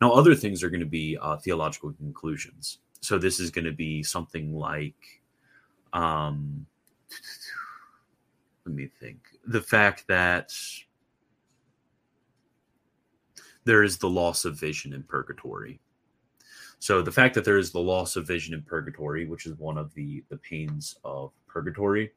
[0.00, 2.78] Now, other things are going to be uh, theological conclusions.
[3.00, 5.22] So this is going to be something like,
[5.92, 6.66] um,
[8.66, 10.52] let me think, the fact that
[13.64, 15.80] there is the loss of vision in purgatory.
[16.78, 19.78] So the fact that there is the loss of vision in purgatory, which is one
[19.78, 22.12] of the the pains of purgatory,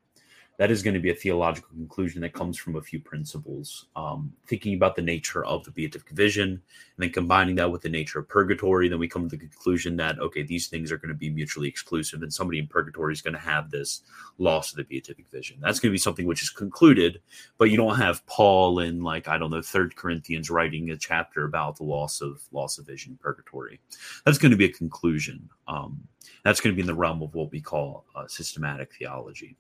[0.60, 3.86] that is going to be a theological conclusion that comes from a few principles.
[3.96, 6.62] Um, thinking about the nature of the beatific vision, and
[6.98, 10.20] then combining that with the nature of purgatory, then we come to the conclusion that
[10.20, 13.34] okay, these things are going to be mutually exclusive, and somebody in purgatory is going
[13.34, 14.02] to have this
[14.38, 15.58] loss of the beatific vision.
[15.62, 17.22] That's going to be something which is concluded,
[17.58, 21.46] but you don't have Paul in like I don't know Third Corinthians writing a chapter
[21.46, 23.80] about the loss of loss of vision in purgatory.
[24.26, 25.50] That's going to be a conclusion.
[25.70, 26.02] Um,
[26.44, 29.56] that's going to be in the realm of what we call uh, systematic theology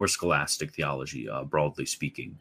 [0.00, 2.38] or scholastic theology, uh, broadly speaking,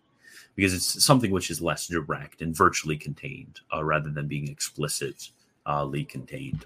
[0.55, 6.05] because it's something which is less direct and virtually contained uh, rather than being explicitly
[6.05, 6.65] contained.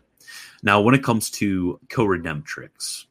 [0.61, 3.05] Now, when it comes to co-redemptrix,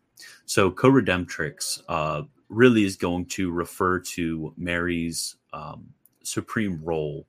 [0.46, 5.92] so co-redemptrix uh, really is going to refer to Mary's um,
[6.22, 7.26] supreme role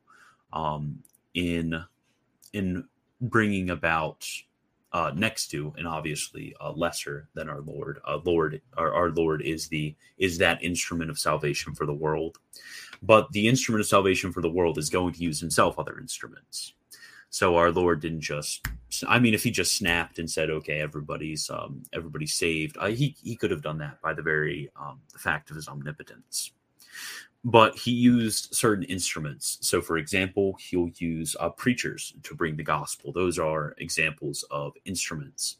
[0.53, 1.83] um, in
[2.53, 2.85] in
[3.21, 4.27] bringing about
[4.93, 7.99] uh, next to and obviously uh, lesser than our Lord.
[8.07, 12.37] Uh, Lord, our, our Lord is the is that instrument of salvation for the world,
[13.01, 16.73] but the instrument of salvation for the world is going to use himself other instruments.
[17.29, 18.67] So our Lord didn't just.
[19.07, 23.15] I mean, if he just snapped and said, "Okay, everybody's um, everybody's saved," uh, he
[23.23, 26.51] he could have done that by the very um, the fact of his omnipotence
[27.43, 29.57] but he used certain instruments.
[29.61, 33.11] So, for example, he'll use uh, preachers to bring the gospel.
[33.11, 35.57] Those are examples of instruments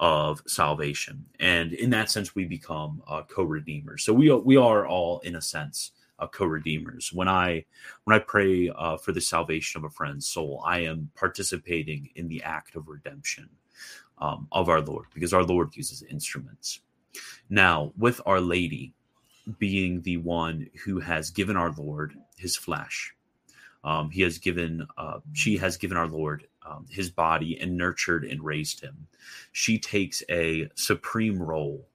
[0.00, 4.04] of salvation, and in that sense, we become uh, co-redeemers.
[4.04, 7.12] So we we are all, in a sense, uh, co-redeemers.
[7.12, 7.64] When I
[8.04, 12.28] when I pray uh, for the salvation of a friend's soul, I am participating in
[12.28, 13.48] the act of redemption
[14.18, 16.80] um, of our Lord, because our Lord uses instruments.
[17.48, 18.94] Now, with Our Lady
[19.58, 23.14] being the one who has given our Lord his flesh.
[23.82, 28.24] Um, he has given, uh, she has given our Lord um, his body and nurtured
[28.24, 29.06] and raised him.
[29.52, 31.86] She takes a supreme role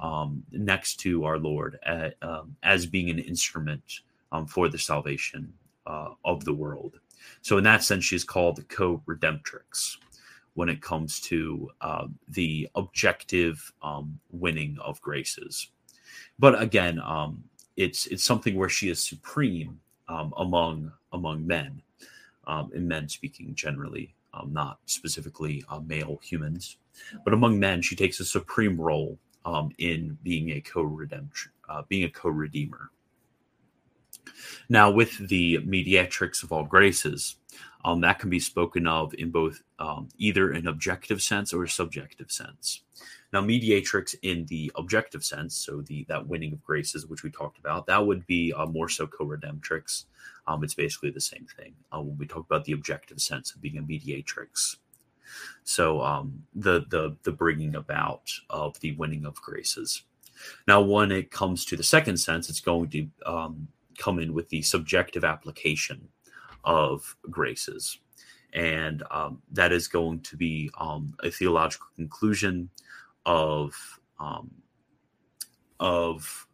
[0.00, 4.00] um, next to our Lord at, um, as being an instrument
[4.32, 5.52] um, for the salvation
[5.86, 6.98] uh, of the world.
[7.42, 9.96] So, in that sense, she is called the co redemptrix
[10.54, 15.68] when it comes to uh, the objective um, winning of graces
[16.38, 17.44] but again, um,
[17.76, 21.82] it's it's something where she is supreme um, among among men,
[22.46, 24.14] um, men speaking generally.
[24.34, 26.76] um, not specifically uh, male humans.
[27.24, 32.04] But among men, she takes a supreme role um, in being a co-redemption, uh, being
[32.04, 32.90] a co-redeemer.
[34.68, 37.36] Now, with the mediatrix of all graces,
[37.84, 41.68] um, that can be spoken of in both um, either an objective sense or a
[41.68, 42.82] subjective sense.
[43.34, 47.58] Now, mediatrix in the objective sense, so the that winning of graces, which we talked
[47.58, 50.04] about, that would be uh, more so co-redemptrix.
[50.46, 53.60] Um, it's basically the same thing uh, when we talk about the objective sense of
[53.60, 54.76] being a mediatrix.
[55.64, 60.02] So um, the the the bringing about of the winning of graces.
[60.68, 63.66] Now, when it comes to the second sense, it's going to um,
[63.98, 66.06] come in with the subjective application
[66.62, 67.98] of graces.
[68.52, 72.70] And um, that is going to be um, a theological conclusion
[73.26, 73.74] of
[74.18, 74.50] um,
[75.80, 76.46] of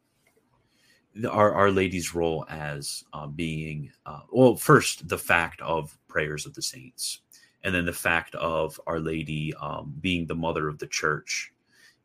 [1.15, 6.47] the, our Our Lady's role as uh, being uh, well, first the fact of prayers
[6.47, 7.21] of the saints,
[7.65, 11.53] and then the fact of Our Lady um, being the mother of the church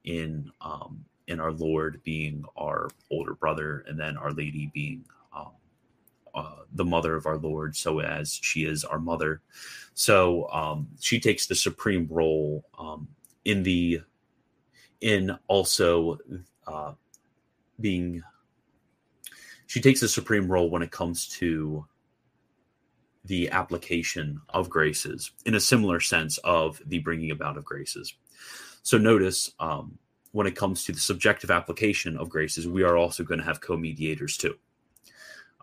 [0.03, 5.51] in um, in our Lord being our older brother, and then Our Lady being um,
[6.33, 9.41] uh, the mother of our Lord, so as she is our mother.
[9.93, 13.07] So um, she takes the supreme role um,
[13.45, 14.01] in the
[15.05, 16.17] in also
[16.65, 16.93] uh,
[17.79, 18.23] being.
[19.67, 21.85] She takes a supreme role when it comes to
[23.23, 28.15] the application of graces in a similar sense of the bringing about of graces.
[28.81, 29.97] So notice um,
[30.31, 33.61] when it comes to the subjective application of graces, we are also going to have
[33.61, 34.55] co-mediators too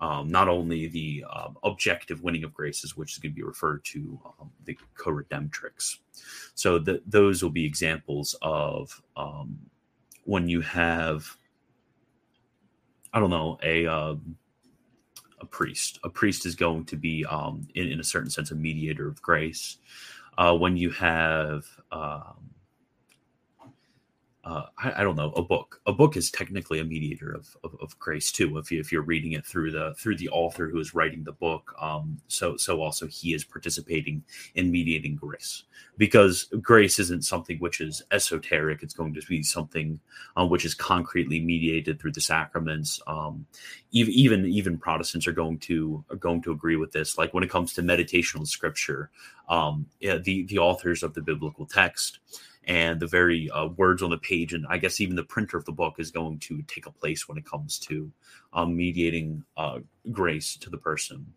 [0.02, 3.84] um, not only the um, objective winning of graces, which is going to be referred
[3.84, 5.98] to um, the co-redemptrix.
[6.54, 9.56] So the, those will be examples of um,
[10.24, 11.24] when you have,
[13.14, 14.16] I don't know, a uh,
[15.40, 16.00] a priest.
[16.02, 19.22] A priest is going to be, um, in, in a certain sense, a mediator of
[19.22, 19.78] grace.
[20.36, 22.50] Uh, when you have um,
[24.44, 25.80] uh, I, I, don't know a book.
[25.86, 28.58] A book is technically a mediator of, of, of, grace too.
[28.58, 31.32] If you if you're reading it through the through the author who is writing the
[31.32, 34.24] book, um, so so also he is participating
[34.56, 35.62] in mediating grace
[35.96, 38.82] because grace isn't something which is esoteric.
[38.82, 40.00] It's going to be something
[40.36, 43.00] um, which is concretely mediated through the sacraments.
[43.06, 43.46] Um,
[43.92, 47.16] even even even Protestants are going to are going to agree with this.
[47.16, 49.10] Like when it comes to meditational scripture,
[49.48, 52.18] um, the the authors of the biblical text
[52.64, 55.64] and the very uh, words on the page, and I guess even the printer of
[55.64, 58.10] the book is going to take a place when it comes to
[58.52, 61.34] um, mediating uh, grace to the person.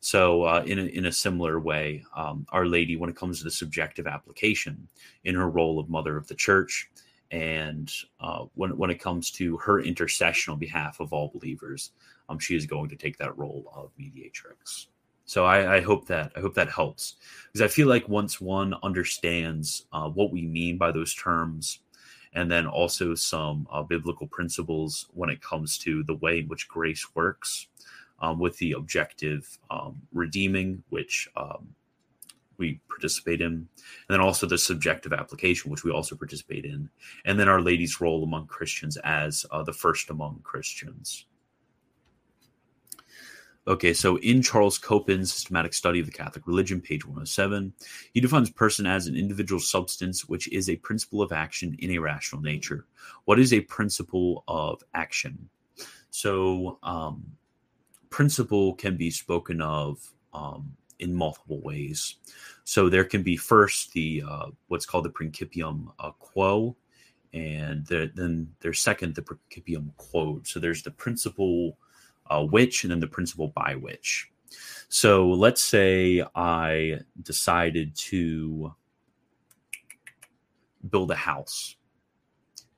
[0.00, 3.44] So, uh, in, a, in a similar way, um, Our Lady, when it comes to
[3.44, 4.88] the subjective application
[5.24, 6.88] in her role of Mother of the Church,
[7.30, 11.90] and uh, when, when it comes to her intercession on behalf of all believers,
[12.28, 14.88] um, she is going to take that role of mediatrix.
[15.26, 17.16] So I, I, hope that I hope that helps
[17.52, 21.80] because I feel like once one understands uh, what we mean by those terms,
[22.32, 26.68] and then also some uh, biblical principles when it comes to the way in which
[26.68, 27.66] grace works,
[28.20, 31.74] um, with the objective um, redeeming, which um,
[32.58, 33.68] we participate in, and
[34.08, 36.88] then also the subjective application, which we also participate in,
[37.24, 41.26] and then Our Lady's role among Christians as uh, the first among Christians.
[43.68, 47.72] Okay, so in Charles Coppens' Systematic Study of the Catholic Religion, page 107,
[48.14, 51.98] he defines person as an individual substance which is a principle of action in a
[51.98, 52.86] rational nature.
[53.24, 55.48] What is a principle of action?
[56.10, 57.24] So, um,
[58.10, 59.98] principle can be spoken of
[60.32, 62.16] um, in multiple ways.
[62.64, 66.76] So there can be first the uh, what's called the principium uh, quo,
[67.32, 70.46] and the, then there's second the principium quod.
[70.46, 71.78] So there's the principle
[72.30, 74.30] uh, which and then the principle by which.
[74.88, 78.74] So let's say I decided to
[80.88, 81.76] build a house.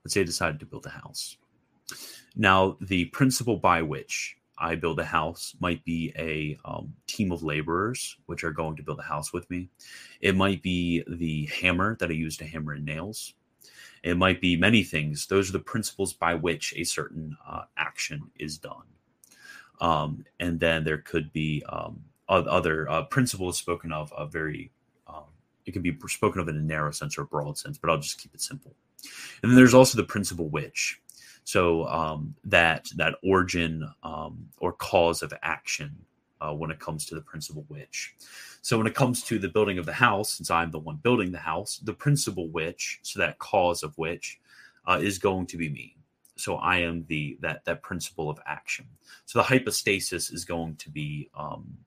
[0.04, 1.36] Let's say I decided to build a house.
[2.34, 7.42] Now, the principle by which I build a house might be a um, team of
[7.42, 9.70] laborers, which are going to build a house with me.
[10.20, 13.34] It might be the hammer that I use to hammer in nails.
[14.02, 15.26] It might be many things.
[15.26, 18.86] Those are the principles by which a certain uh, action is done.
[19.80, 24.70] Um, and then there could be um, other uh, principles spoken of, a very,
[25.06, 25.24] um,
[25.66, 27.98] it can be spoken of in a narrow sense or a broad sense, but I'll
[27.98, 28.74] just keep it simple.
[29.42, 31.00] And then there's also the principle which.
[31.44, 35.96] So um, that that origin um, or cause of action
[36.42, 38.14] uh, when it comes to the principle which.
[38.60, 41.32] So when it comes to the building of the house, since I'm the one building
[41.32, 44.40] the house, the principle which, so that cause of which,
[44.86, 45.96] uh, is going to be me
[46.38, 48.86] so I am the that that principle of action.
[49.26, 51.78] So the hypostasis is going to be um,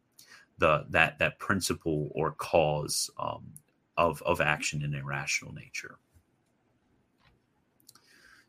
[0.58, 3.54] the that that principle or cause um,
[3.98, 5.98] of of action in irrational nature.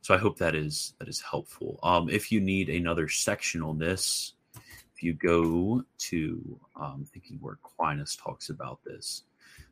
[0.01, 1.79] So I hope that is that is helpful.
[1.83, 7.55] Um, if you need another section on this, if you go to um, thinking where
[7.55, 9.23] Aquinas talks about this,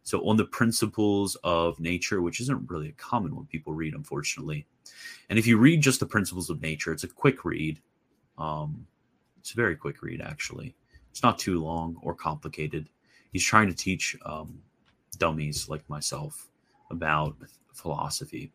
[0.05, 4.67] so on the principles of nature, which isn't really a common one people read, unfortunately.
[5.29, 7.81] And if you read just the principles of nature, it's a quick read.
[8.39, 8.87] Um,
[9.39, 10.75] it's a very quick read, actually.
[11.11, 12.89] It's not too long or complicated.
[13.33, 14.61] He's trying to teach um,
[15.19, 16.49] dummies like myself
[16.91, 17.37] about
[17.73, 18.53] philosophy.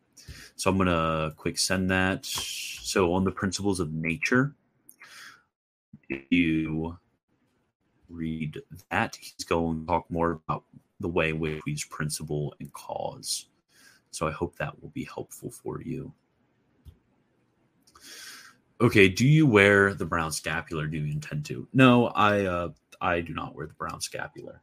[0.55, 2.25] So I'm going to quick send that.
[2.25, 4.53] So on the principles of nature,
[6.09, 6.97] if you
[8.09, 10.63] read that, he's going to talk more about
[10.99, 13.47] the way in which we use principle and cause.
[14.11, 16.13] So I hope that will be helpful for you.
[18.81, 20.85] Okay, do you wear the brown scapular?
[20.85, 21.65] Do you intend to?
[21.73, 22.69] No, I uh,
[22.99, 24.61] I do not wear the brown scapular,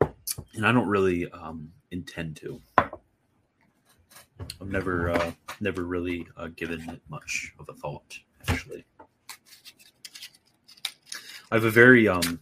[0.00, 2.58] and I don't really um, intend to.
[2.78, 8.18] I've never uh, never really uh, given it much of a thought.
[8.48, 8.86] Actually,
[11.50, 12.40] I have a very um,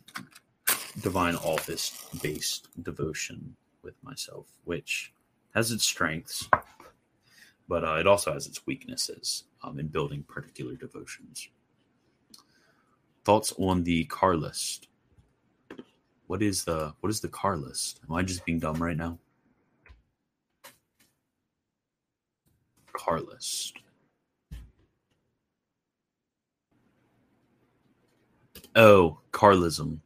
[1.01, 5.13] divine office based devotion with myself, which
[5.53, 6.49] has its strengths,
[7.71, 11.49] but uh, it also has its weaknesses um, in building particular devotions.
[13.25, 14.89] Thoughts on the car list?
[16.27, 18.01] What is the what is the car list?
[18.09, 19.19] Am I just being dumb right now?
[22.93, 23.79] Car list.
[28.75, 30.01] Oh, Carlism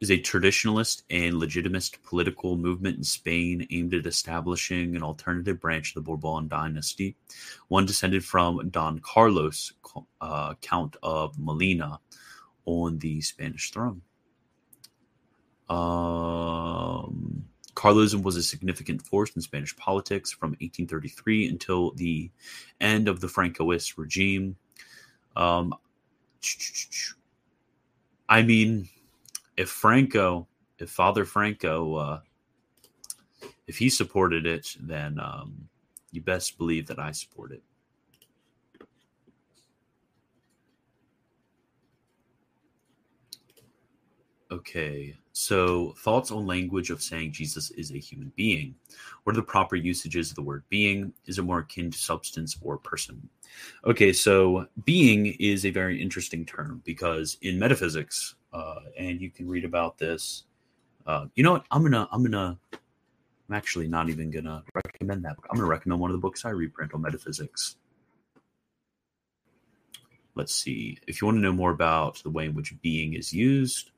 [0.00, 5.90] is a traditionalist and legitimist political movement in Spain aimed at establishing an alternative branch
[5.90, 7.16] of the Bourbon dynasty,
[7.68, 9.72] one descended from Don Carlos,
[10.20, 12.00] uh, Count of Molina,
[12.64, 14.00] on the Spanish throne.
[15.68, 17.44] Um,
[17.74, 22.30] Carlism was a significant force in Spanish politics from 1833 until the
[22.80, 24.56] end of the Francoist regime.
[25.36, 25.74] Um,
[28.28, 28.88] I mean,
[29.60, 30.48] if Franco,
[30.78, 32.20] if Father Franco, uh,
[33.66, 35.68] if he supported it, then um,
[36.12, 37.62] you best believe that I support it.
[44.50, 48.74] Okay, so thoughts on language of saying Jesus is a human being.
[49.24, 51.12] What are the proper usages of the word being?
[51.26, 53.28] Is it more akin to substance or person?
[53.84, 59.48] Okay, so being is a very interesting term because in metaphysics, uh, and you can
[59.48, 60.44] read about this.
[61.06, 61.64] Uh, you know what?
[61.70, 65.46] I'm gonna I'm gonna I'm actually not even gonna recommend that book.
[65.50, 67.76] I'm gonna recommend one of the books I reprint on metaphysics.
[70.34, 70.98] Let's see.
[71.06, 73.90] If you want to know more about the way in which being is used,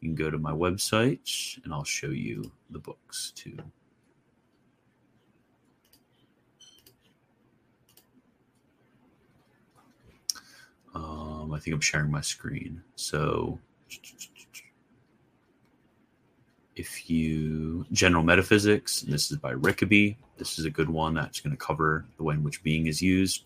[0.00, 3.58] you can go to my website and I'll show you the books too.
[10.94, 12.82] Um, I think I'm sharing my screen.
[12.94, 13.58] So
[16.76, 21.50] if you general metaphysics this is by rickaby this is a good one that's going
[21.50, 23.44] to cover the way in which being is used.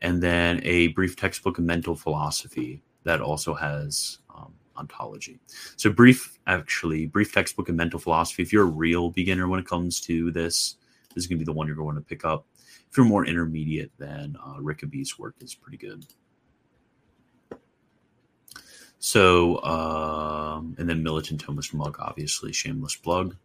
[0.00, 5.38] And then a brief textbook of mental philosophy that also has um, ontology.
[5.76, 8.42] So brief actually brief textbook of mental philosophy.
[8.42, 10.76] If you're a real beginner when it comes to this
[11.14, 12.46] this is going to be the one you're going to pick up.
[12.90, 16.06] If you're more intermediate then uh, rickaby's work is pretty good
[19.04, 23.36] so, um, and then Militant Thomist Mug, obviously, shameless plug.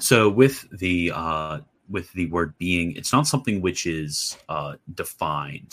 [0.00, 5.72] So, with the uh, with the word being, it's not something which is uh, defined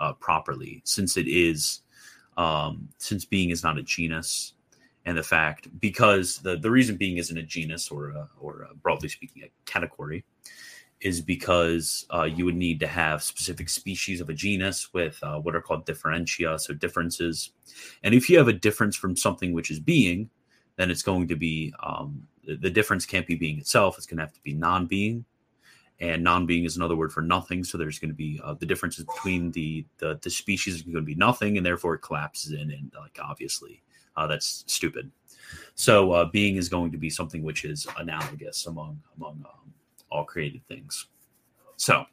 [0.00, 1.82] uh, properly, since it is
[2.36, 4.54] um, since being is not a genus,
[5.04, 8.74] and the fact because the the reason being isn't a genus or a, or a,
[8.74, 10.24] broadly speaking a category
[11.04, 15.38] is because uh, you would need to have specific species of a genus with uh,
[15.38, 17.50] what are called differentia, so differences.
[18.02, 20.30] And if you have a difference from something which is being,
[20.76, 23.98] then it's going to be um, the difference can't be being itself.
[23.98, 25.26] It's going to have to be non-being,
[26.00, 27.64] and non-being is another word for nothing.
[27.64, 30.96] So there's going to be uh, the differences between the, the the species is going
[30.96, 32.70] to be nothing, and therefore it collapses in.
[32.70, 33.82] And like obviously,
[34.16, 35.10] uh, that's stupid.
[35.74, 39.73] So uh, being is going to be something which is analogous among among um,
[40.14, 41.06] all created things.
[41.76, 42.04] So,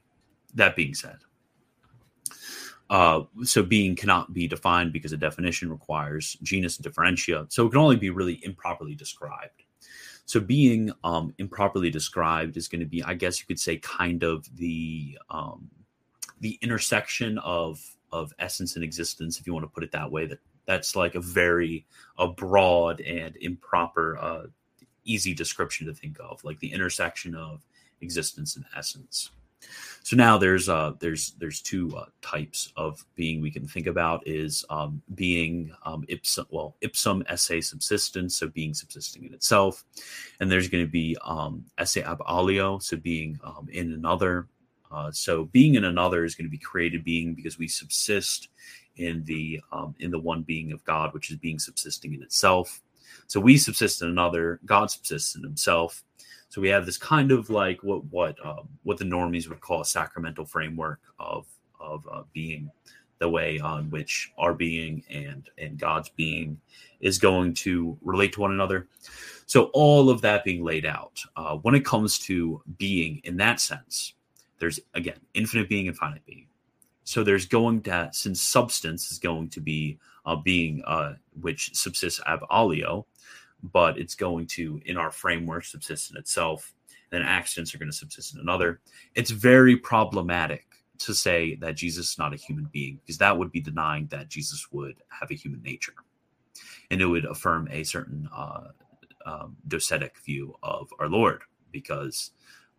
[0.56, 1.18] that being said,
[2.92, 7.46] uh, so being cannot be defined because a definition requires genus and differentia.
[7.48, 9.64] So it can only be really improperly described.
[10.26, 14.24] So being um, improperly described is going to be, I guess you could say, kind
[14.24, 15.70] of the um,
[16.42, 17.82] the intersection of
[18.12, 20.26] of essence and existence, if you want to put it that way.
[20.26, 21.86] That that's like a very
[22.18, 24.44] a broad and improper, uh,
[25.06, 27.66] easy description to think of, like the intersection of
[28.02, 29.32] existence and essence.
[30.04, 34.28] So now there's uh, there's there's two uh, types of being we can think about
[34.28, 39.86] is um, being um, ipsum well ipsum esse subsistens so being subsisting in itself,
[40.40, 44.48] and there's going to be um, esse ab alio so being um, in another.
[44.92, 48.50] Uh, so being in another is going to be created being because we subsist
[48.98, 52.82] in the um, in the one being of God, which is being subsisting in itself.
[53.28, 56.04] So we subsist in another, God subsists in Himself
[56.52, 59.80] so we have this kind of like what what um, what the normies would call
[59.80, 61.48] a sacramental framework of
[61.80, 62.70] of uh, being,
[63.20, 66.60] the way on which our being and and God's being
[67.00, 68.90] is going to relate to one another.
[69.46, 73.62] So all of that being laid out uh, when it comes to being in that
[73.62, 74.16] sense,
[74.60, 76.48] there's again infinite being and finite being.
[77.06, 82.20] So there's going to since substance is going to be a being uh, which subsists
[82.28, 83.06] ab alio,
[83.64, 86.74] but it's going to, in our framework, subsist in itself.
[87.10, 88.80] Then accidents are going to subsist in another.
[89.16, 90.66] It's very problematic
[91.00, 94.30] to say that Jesus is not a human being because that would be denying that
[94.30, 95.94] Jesus would have a human nature.
[96.90, 98.68] And it would affirm a certain uh,
[99.26, 101.42] um, docetic view of our Lord
[101.72, 102.32] because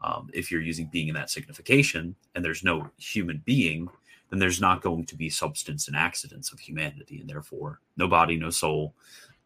[0.03, 3.89] um, if you're using being in that signification and there's no human being,
[4.31, 8.37] then there's not going to be substance and accidents of humanity, and therefore no body,
[8.37, 8.95] no soul,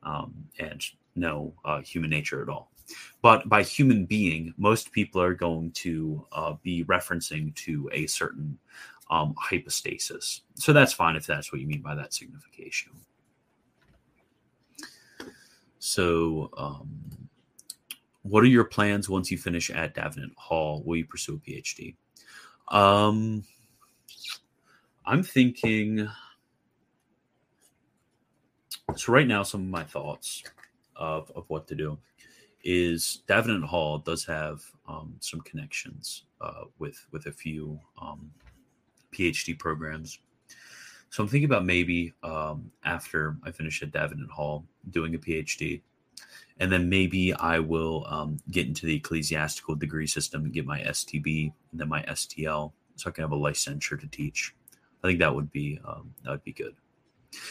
[0.05, 0.81] um, and
[1.17, 2.71] no uh, human nature at all.
[3.23, 8.59] But by human being, most people are going to uh, be referencing to a certain
[9.11, 10.43] um, hypostasis.
[10.55, 12.93] So that's fine if that's what you mean by that signification.
[15.79, 17.29] So, um,
[18.23, 20.83] what are your plans once you finish at Davenant Hall?
[20.85, 21.95] Will you pursue a PhD?
[22.69, 23.45] Um,
[25.05, 26.09] I'm thinking.
[28.97, 30.43] So right now, some of my thoughts
[30.99, 31.99] of, of what to do
[32.65, 38.31] is Davenant Hall does have um, some connections uh, with with a few um,
[39.13, 40.19] PhD programs.
[41.11, 45.81] So I'm thinking about maybe um, after I finish at Davenant Hall doing a PhD,
[46.59, 50.81] and then maybe I will um, get into the ecclesiastical degree system and get my
[50.81, 54.55] STB and then my STL, so I can have a licensure to teach.
[55.05, 56.75] I think that would be um, that would be good.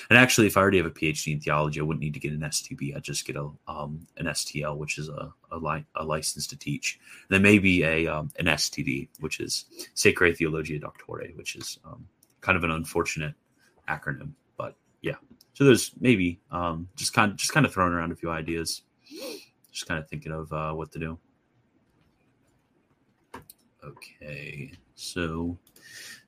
[0.10, 2.34] And actually, if I already have a PhD in theology, I wouldn't need to get
[2.34, 2.96] an STB.
[2.96, 6.58] I'd just get a um, an STL, which is a a, li- a license to
[6.58, 7.00] teach.
[7.30, 9.66] And then maybe a um, an STD, which is
[9.96, 12.08] Sacrae Theologiae Doctore, which is um,
[12.42, 13.34] kind of an unfortunate
[13.90, 15.16] acronym, but yeah.
[15.54, 18.84] So there's maybe um, just kind of just kind of throwing around a few ideas,
[19.72, 21.18] just kind of thinking of uh, what to do.
[23.84, 25.58] Okay, so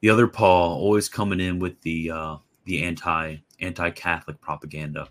[0.01, 5.09] the other Paul always coming in with the uh, the anti anti Catholic propaganda.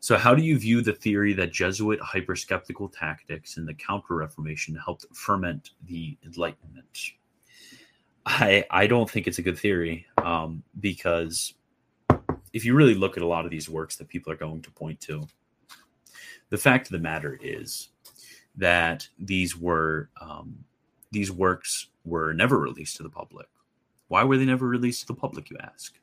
[0.00, 4.74] So, how do you view the theory that Jesuit hyperskeptical tactics in the Counter Reformation
[4.74, 6.98] helped ferment the Enlightenment?
[8.24, 11.54] I I don't think it's a good theory um, because
[12.52, 14.70] if you really look at a lot of these works that people are going to
[14.70, 15.26] point to,
[16.48, 17.88] the fact of the matter is
[18.56, 20.64] that these were um,
[21.10, 23.48] these works were never released to the public.
[24.08, 25.50] Why were they never released to the public?
[25.50, 25.94] You ask.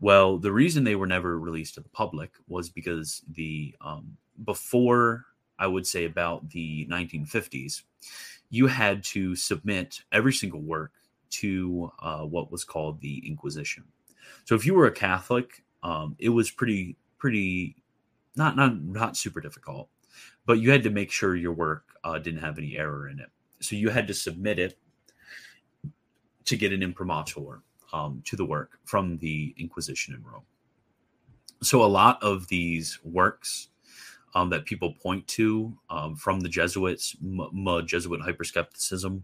[0.00, 5.26] Well, the reason they were never released to the public was because the um, before
[5.58, 7.82] I would say about the 1950s,
[8.48, 10.92] you had to submit every single work
[11.30, 13.84] to uh, what was called the Inquisition.
[14.44, 17.76] So if you were a Catholic, um, it was pretty pretty
[18.36, 19.88] not not not super difficult,
[20.46, 23.28] but you had to make sure your work uh, didn't have any error in it.
[23.60, 24.78] So you had to submit it
[26.46, 27.62] to get an imprimatur
[27.92, 30.44] um, to the work from the Inquisition in Rome.
[31.62, 33.68] So a lot of these works
[34.34, 39.22] um, that people point to um, from the Jesuits, m- m- Jesuit hyperskepticism,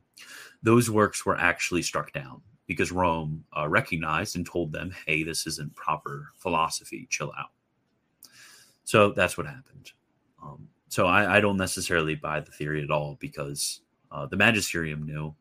[0.62, 5.46] those works were actually struck down because Rome uh, recognized and told them, "Hey, this
[5.46, 7.06] isn't proper philosophy.
[7.08, 7.50] Chill out."
[8.84, 9.92] So that's what happened.
[10.42, 13.80] Um, so I, I, don't necessarily buy the theory at all because
[14.12, 15.34] uh, the magisterium knew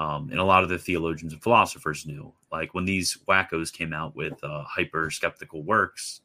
[0.00, 2.32] um, and a lot of the theologians and philosophers knew.
[2.50, 6.22] Like when these wackos came out with uh, hyper skeptical works,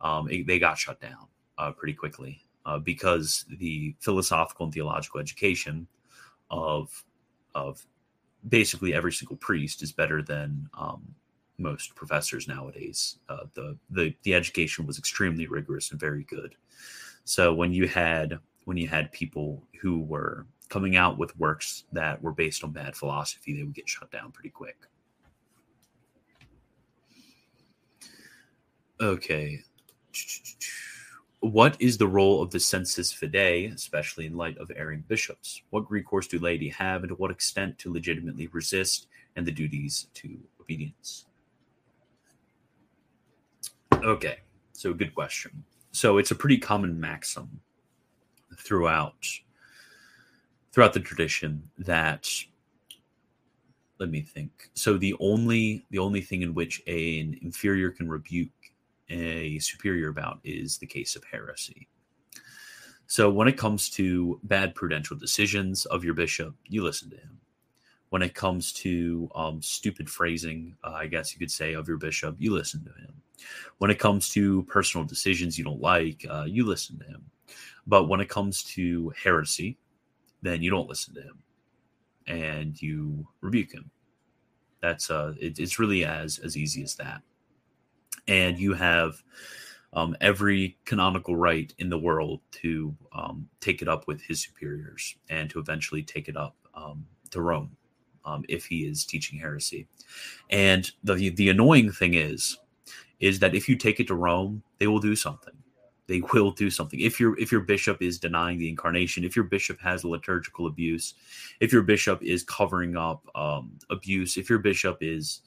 [0.00, 5.20] um, it, they got shut down uh, pretty quickly uh, because the philosophical and theological
[5.20, 5.86] education
[6.50, 7.04] of
[7.54, 7.86] of
[8.48, 11.14] basically every single priest is better than um,
[11.58, 13.18] most professors nowadays.
[13.28, 16.54] Uh, the the the education was extremely rigorous and very good.
[17.24, 22.22] So when you had when you had people who were coming out with works that
[22.22, 24.76] were based on bad philosophy, they would get shut down pretty quick.
[29.00, 29.62] Okay.
[31.40, 35.62] What is the role of the sensus fidei, especially in light of erring bishops?
[35.70, 40.08] What recourse do laity have, and to what extent to legitimately resist, and the duties
[40.14, 41.26] to obedience?
[44.04, 44.38] Okay,
[44.72, 45.64] so good question.
[45.92, 47.60] So it's a pretty common maxim
[48.58, 49.26] throughout
[50.72, 52.28] throughout the tradition that
[53.98, 54.70] let me think.
[54.74, 58.48] So the only the only thing in which a, an inferior can rebuke
[59.10, 61.88] a superior about is the case of heresy.
[63.06, 67.38] So when it comes to bad prudential decisions of your bishop, you listen to him.
[68.10, 71.96] When it comes to um, stupid phrasing, uh, I guess you could say, of your
[71.96, 73.12] bishop, you listen to him.
[73.78, 77.24] When it comes to personal decisions you don't like, uh, you listen to him.
[77.86, 79.76] But when it comes to heresy,
[80.42, 81.38] then you don't listen to him
[82.26, 83.90] and you rebuke him.
[84.80, 87.20] That's uh, it, it's really as as easy as that.
[88.28, 89.22] And you have
[89.92, 95.16] um, every canonical right in the world to um, take it up with his superiors
[95.28, 97.76] and to eventually take it up um, to Rome
[98.24, 99.86] um, if he is teaching heresy.
[100.48, 102.58] And the the annoying thing is,
[103.18, 105.54] is that if you take it to Rome, they will do something
[106.10, 106.98] they will do something.
[106.98, 111.14] If your if your bishop is denying the incarnation, if your bishop has liturgical abuse,
[111.60, 115.42] if your bishop is covering up um, abuse, if your bishop is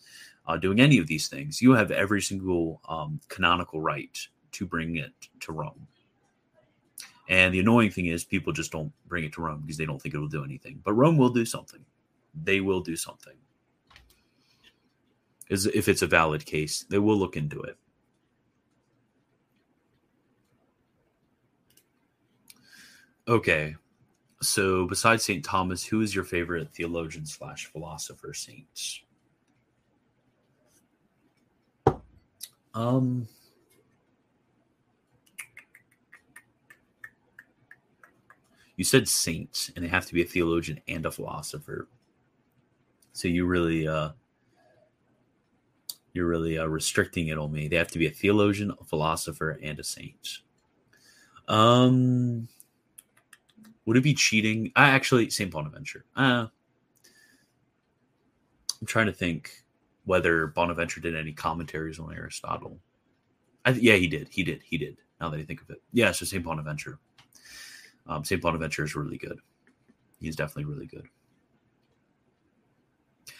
[0.47, 4.18] uh, doing any of these things, you have every single um, canonical right
[4.53, 5.11] to bring it
[5.41, 5.86] to Rome.
[7.28, 10.01] And the annoying thing is, people just don't bring it to Rome because they don't
[10.01, 10.80] think it will do anything.
[10.82, 11.84] But Rome will do something.
[12.41, 13.36] They will do something.
[15.49, 17.78] Is if it's a valid case, they will look into it.
[23.28, 23.76] Okay.
[24.41, 25.43] So besides St.
[25.43, 29.01] Thomas, who is your favorite theologian slash philosopher saint?
[32.74, 33.28] Um
[38.76, 41.88] You said saint, and they have to be a theologian and a philosopher.
[43.13, 44.09] So you really uh
[46.13, 47.67] you're really uh, restricting it on me.
[47.67, 50.39] They have to be a theologian, a philosopher, and a saint.
[51.47, 52.47] Um
[53.86, 54.71] would it be cheating?
[54.75, 55.51] I actually St.
[55.51, 56.05] Bonaventure.
[56.15, 56.47] Uh,
[58.81, 59.63] I'm trying to think
[60.05, 62.79] whether Bonaventure did any commentaries on Aristotle.
[63.65, 64.27] I, yeah, he did.
[64.29, 64.61] He did.
[64.63, 64.97] He did.
[65.21, 66.11] Now that I think of it, yeah.
[66.11, 66.43] So St.
[66.43, 66.99] Bonaventure.
[68.07, 68.41] Um, St.
[68.41, 69.39] Bonaventure is really good.
[70.19, 71.07] He's definitely really good.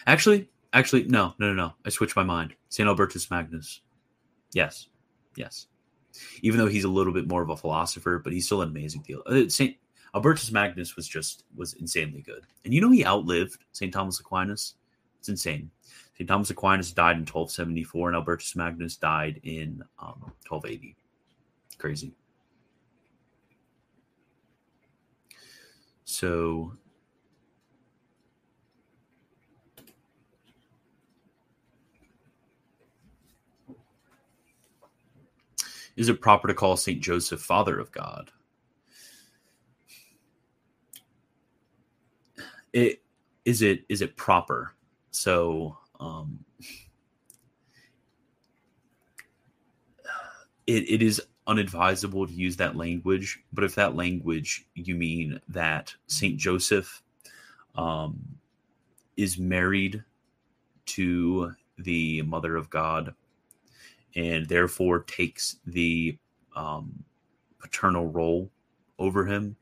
[0.06, 1.74] Actually, actually, no, no, no, no.
[1.84, 2.54] I switched my mind.
[2.68, 2.86] St.
[2.86, 3.80] Albertus Magnus.
[4.52, 4.88] Yes,
[5.36, 5.66] yes.
[6.42, 9.02] Even though he's a little bit more of a philosopher, but he's still an amazing
[9.02, 9.22] deal.
[9.26, 9.76] Uh, Saint
[10.14, 12.46] Albertus Magnus was just was insanely good.
[12.64, 13.92] And you know he outlived St.
[13.92, 14.74] Thomas Aquinas?
[15.18, 15.70] It's insane.
[16.16, 16.28] St.
[16.28, 20.96] Thomas Aquinas died in 1274 and Albertus Magnus died in um, 1280.
[21.78, 22.12] Crazy.
[26.04, 26.72] So
[35.96, 37.00] Is it proper to call St.
[37.00, 38.32] Joseph Father of God?
[42.74, 43.02] It
[43.46, 44.74] is it is it proper?
[45.12, 46.44] So um
[50.66, 55.94] it, it is unadvisable to use that language but if that language you mean that
[56.06, 57.02] saint joseph
[57.74, 58.18] um
[59.18, 60.02] is married
[60.86, 63.14] to the mother of god
[64.16, 66.16] and therefore takes the
[66.56, 67.04] um
[67.58, 68.50] paternal role
[68.98, 69.54] over him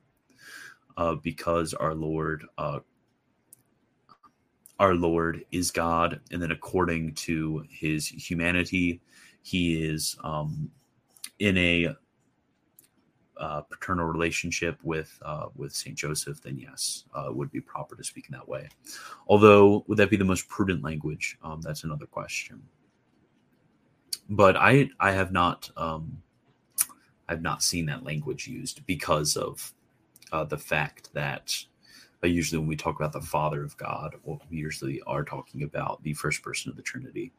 [0.97, 2.79] uh, because our lord uh,
[4.83, 9.01] our Lord is God, and then according to his humanity,
[9.43, 10.73] he is um,
[11.39, 11.95] in a
[13.37, 18.03] uh, paternal relationship with uh, with Saint Joseph, then yes, uh, would be proper to
[18.03, 18.69] speak in that way.
[19.29, 21.39] Although, would that be the most prudent language?
[21.45, 22.61] Um, that's another question.
[24.29, 26.21] But I I have not um,
[27.29, 29.73] I've not seen that language used because of
[30.33, 31.67] uh, the fact that
[32.31, 36.15] usually when we talk about the Father of God, we usually are talking about the
[36.15, 37.33] first person of the Trinity.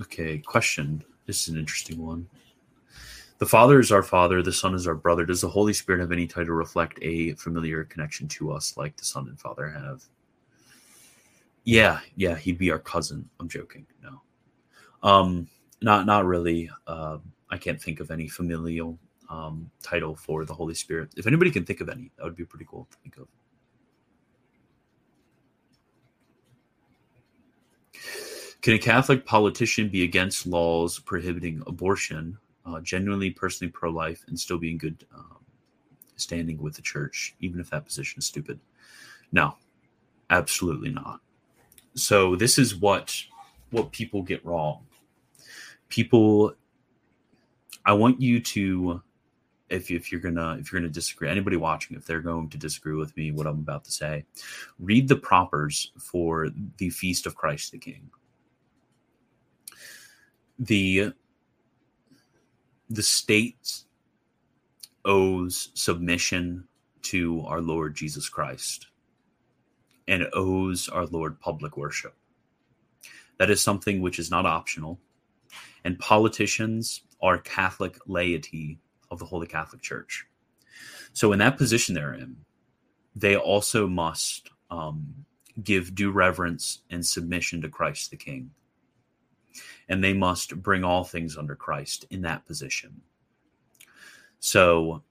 [0.00, 1.04] Okay, question.
[1.26, 2.28] This is an interesting one.
[3.38, 5.26] The Father is our Father, the Son is our brother.
[5.26, 9.04] Does the Holy Spirit have any title reflect a familiar connection to us like the
[9.04, 10.04] Son and Father have?
[11.64, 13.28] Yeah, yeah, he'd be our cousin.
[13.40, 13.86] I'm joking.
[14.02, 14.22] No.
[15.02, 15.48] Um,
[15.80, 16.70] not not really.
[16.86, 17.18] Uh,
[17.52, 18.98] I can't think of any familial
[19.28, 21.10] um, title for the Holy Spirit.
[21.16, 23.28] If anybody can think of any, that would be pretty cool to think of.
[28.62, 34.38] Can a Catholic politician be against laws prohibiting abortion, uh, genuinely personally pro life, and
[34.38, 35.38] still be in good um,
[36.16, 38.58] standing with the church, even if that position is stupid?
[39.30, 39.56] No,
[40.30, 41.20] absolutely not.
[41.94, 43.14] So this is what
[43.72, 44.86] what people get wrong.
[45.88, 46.54] People,
[47.84, 49.02] I want you to,
[49.68, 52.94] if if you're gonna if you're gonna disagree, anybody watching, if they're going to disagree
[52.94, 54.24] with me, what I'm about to say,
[54.78, 58.10] read the propers for the feast of Christ the King
[60.62, 61.12] the
[62.88, 63.82] the state
[65.04, 66.64] owes submission
[67.02, 68.86] to our Lord Jesus Christ
[70.06, 72.14] and owes our Lord public worship.
[73.38, 75.00] That is something which is not optional.
[75.84, 78.78] And politicians are Catholic laity
[79.10, 80.26] of the Holy Catholic Church.
[81.12, 82.36] So, in that position they're in,
[83.14, 85.14] they also must um,
[85.62, 88.50] give due reverence and submission to Christ the King
[89.88, 93.00] and they must bring all things under Christ in that position.
[94.40, 95.02] So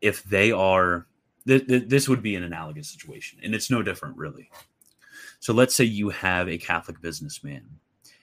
[0.00, 1.06] if they are,
[1.46, 4.50] th- th- this would be an analogous situation, and it's no different, really.
[5.40, 7.68] So let's say you have a Catholic businessman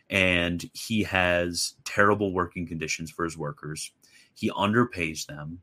[0.09, 3.91] and he has terrible working conditions for his workers.
[4.33, 5.59] He underpays them.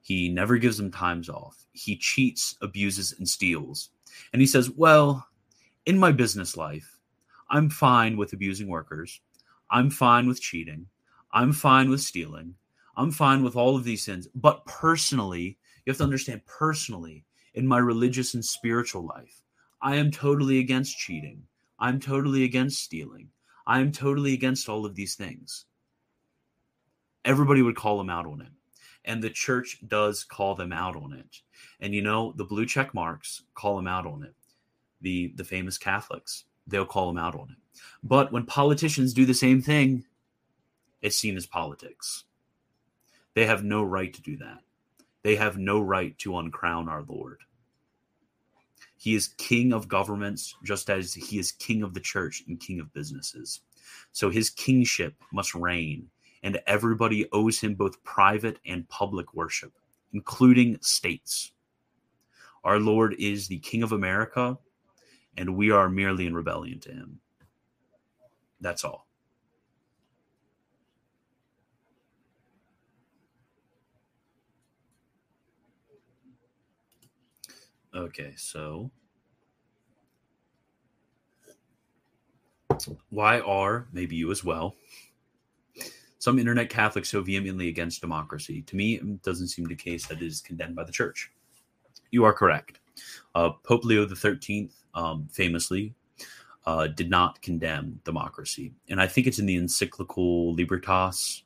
[0.00, 1.66] He never gives them times off.
[1.72, 3.90] He cheats, abuses, and steals.
[4.32, 5.26] And he says, Well,
[5.86, 6.98] in my business life,
[7.50, 9.20] I'm fine with abusing workers.
[9.70, 10.86] I'm fine with cheating.
[11.32, 12.54] I'm fine with stealing.
[12.96, 14.28] I'm fine with all of these sins.
[14.34, 17.24] But personally, you have to understand personally,
[17.54, 19.42] in my religious and spiritual life,
[19.82, 21.42] I am totally against cheating.
[21.78, 23.28] I'm totally against stealing.
[23.70, 25.64] I am totally against all of these things.
[27.24, 28.50] Everybody would call him out on it.
[29.04, 31.42] And the church does call them out on it.
[31.78, 34.34] And you know, the blue check marks call them out on it.
[35.02, 37.80] The the famous Catholics, they'll call them out on it.
[38.02, 40.04] But when politicians do the same thing,
[41.00, 42.24] it's seen as politics.
[43.34, 44.64] They have no right to do that.
[45.22, 47.38] They have no right to uncrown our Lord.
[49.00, 52.80] He is king of governments, just as he is king of the church and king
[52.80, 53.62] of businesses.
[54.12, 56.10] So his kingship must reign,
[56.42, 59.72] and everybody owes him both private and public worship,
[60.12, 61.52] including states.
[62.62, 64.58] Our Lord is the King of America,
[65.34, 67.20] and we are merely in rebellion to him.
[68.60, 69.06] That's all.
[77.94, 78.90] Okay, so
[83.10, 84.76] why are, maybe you as well,
[86.18, 88.62] some internet Catholics so vehemently against democracy?
[88.62, 91.30] To me, it doesn't seem the case that it is condemned by the church.
[92.10, 92.80] You are correct.
[93.34, 95.94] Uh, Pope Leo XIII um, famously
[96.66, 98.72] uh, did not condemn democracy.
[98.88, 101.42] And I think it's in the encyclical Libertas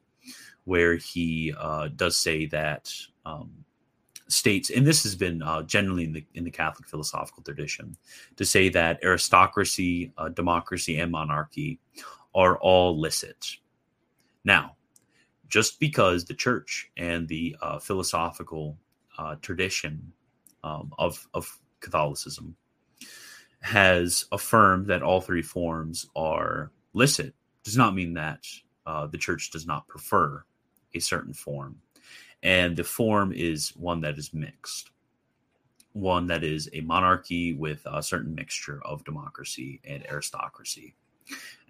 [0.65, 2.93] where he uh, does say that
[3.25, 3.53] um,
[4.29, 7.97] states, and this has been uh, generally in the, in the Catholic philosophical tradition,
[8.37, 11.79] to say that aristocracy, uh, democracy, and monarchy
[12.35, 13.57] are all licit.
[14.45, 14.77] Now,
[15.49, 18.77] just because the church and the uh, philosophical
[19.19, 20.13] uh, tradition
[20.63, 22.57] um, of, of Catholicism
[23.61, 28.45] has affirmed that all three forms are licit does not mean that
[28.87, 30.45] uh, the church does not prefer
[30.95, 31.77] a certain form.
[32.45, 34.91] And the form is one that is mixed,
[35.95, 40.95] one that is a monarchy with a certain mixture of democracy and aristocracy.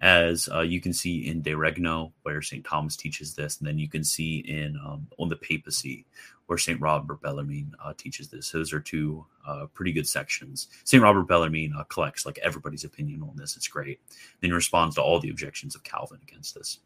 [0.01, 2.65] As uh, you can see in De Regno, where St.
[2.65, 6.05] Thomas teaches this, and then you can see in um, on the papacy,
[6.47, 6.79] where St.
[6.81, 8.51] Robert Bellarmine uh, teaches this.
[8.51, 10.67] Those are two uh, pretty good sections.
[10.83, 11.01] St.
[11.01, 13.55] Robert Bellarmine uh, collects like everybody's opinion on this.
[13.55, 14.01] It's great.
[14.41, 16.79] Then he responds to all the objections of Calvin against this.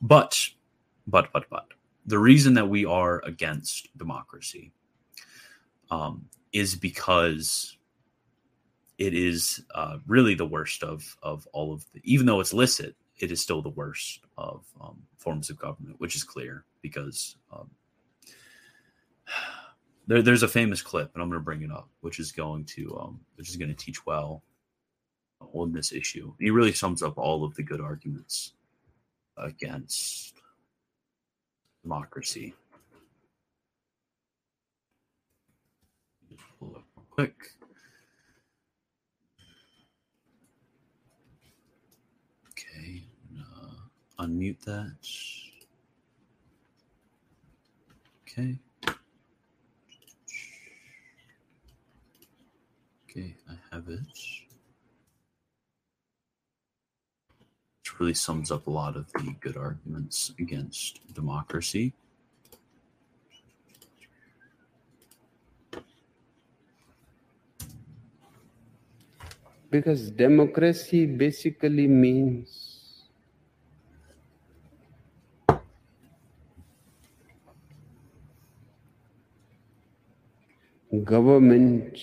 [0.00, 0.50] But,
[1.08, 1.66] but, but, but,
[2.06, 4.72] the reason that we are against democracy
[5.90, 7.76] um, is because
[8.98, 12.00] it is uh, really the worst of of all of the.
[12.04, 16.14] Even though it's licit, it is still the worst of um, forms of government, which
[16.14, 17.70] is clear because um,
[20.06, 22.64] there, there's a famous clip, and I'm going to bring it up, which is going
[22.66, 24.42] to um, which is going to teach well
[25.52, 26.32] on this issue.
[26.38, 28.52] He really sums up all of the good arguments
[29.36, 30.33] against
[31.84, 32.54] democracy.
[36.58, 37.34] Pull up real quick.
[42.50, 43.04] Okay,
[43.38, 44.96] uh, unmute that.
[48.22, 48.58] Okay.
[53.10, 54.00] Okay, I have it.
[57.98, 61.92] Really sums up a lot of the good arguments against democracy.
[69.70, 72.64] Because democracy basically means
[81.02, 81.98] government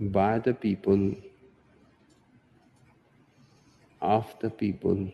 [0.00, 1.14] by the people,
[4.14, 5.12] of the people,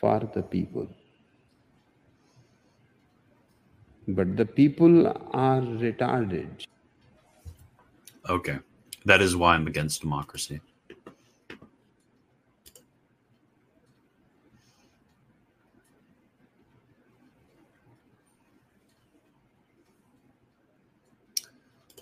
[0.00, 0.88] for the people.
[4.08, 6.64] But the people are retarded.
[8.28, 8.58] Okay.
[9.04, 10.60] That is why I'm against democracy.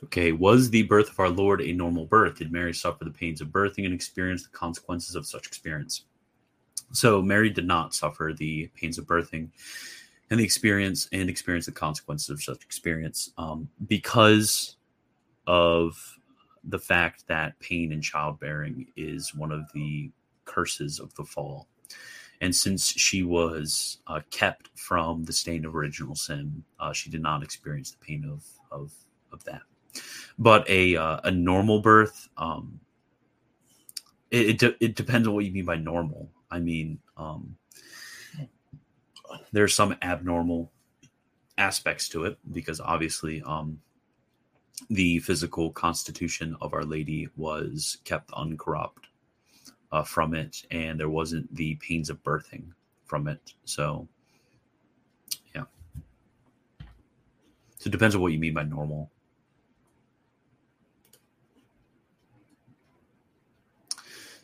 [0.09, 2.38] Okay, was the birth of our Lord a normal birth?
[2.38, 6.04] Did Mary suffer the pains of birthing and experience the consequences of such experience?
[6.92, 9.50] So Mary did not suffer the pains of birthing
[10.30, 14.76] and the experience and experience the consequences of such experience um, because
[15.46, 16.18] of
[16.64, 20.11] the fact that pain in childbearing is one of the
[20.46, 21.68] curses of the fall.
[22.40, 27.20] And since she was uh, kept from the stain of original sin, uh, she did
[27.20, 28.42] not experience the pain of,
[28.72, 28.90] of,
[29.30, 29.61] of that.
[30.39, 32.80] But a, uh, a normal birth, um,
[34.30, 36.30] it, it, de- it, depends on what you mean by normal.
[36.51, 37.57] I mean, um,
[39.53, 40.70] there's some abnormal
[41.57, 43.80] aspects to it because obviously um,
[44.91, 49.09] the physical constitution of Our Lady was kept uncorrupt
[49.91, 52.64] uh, from it, and there wasn't the pains of birthing
[53.05, 53.55] from it.
[53.64, 54.07] So,
[55.55, 55.64] yeah.
[57.78, 59.11] So it depends on what you mean by normal.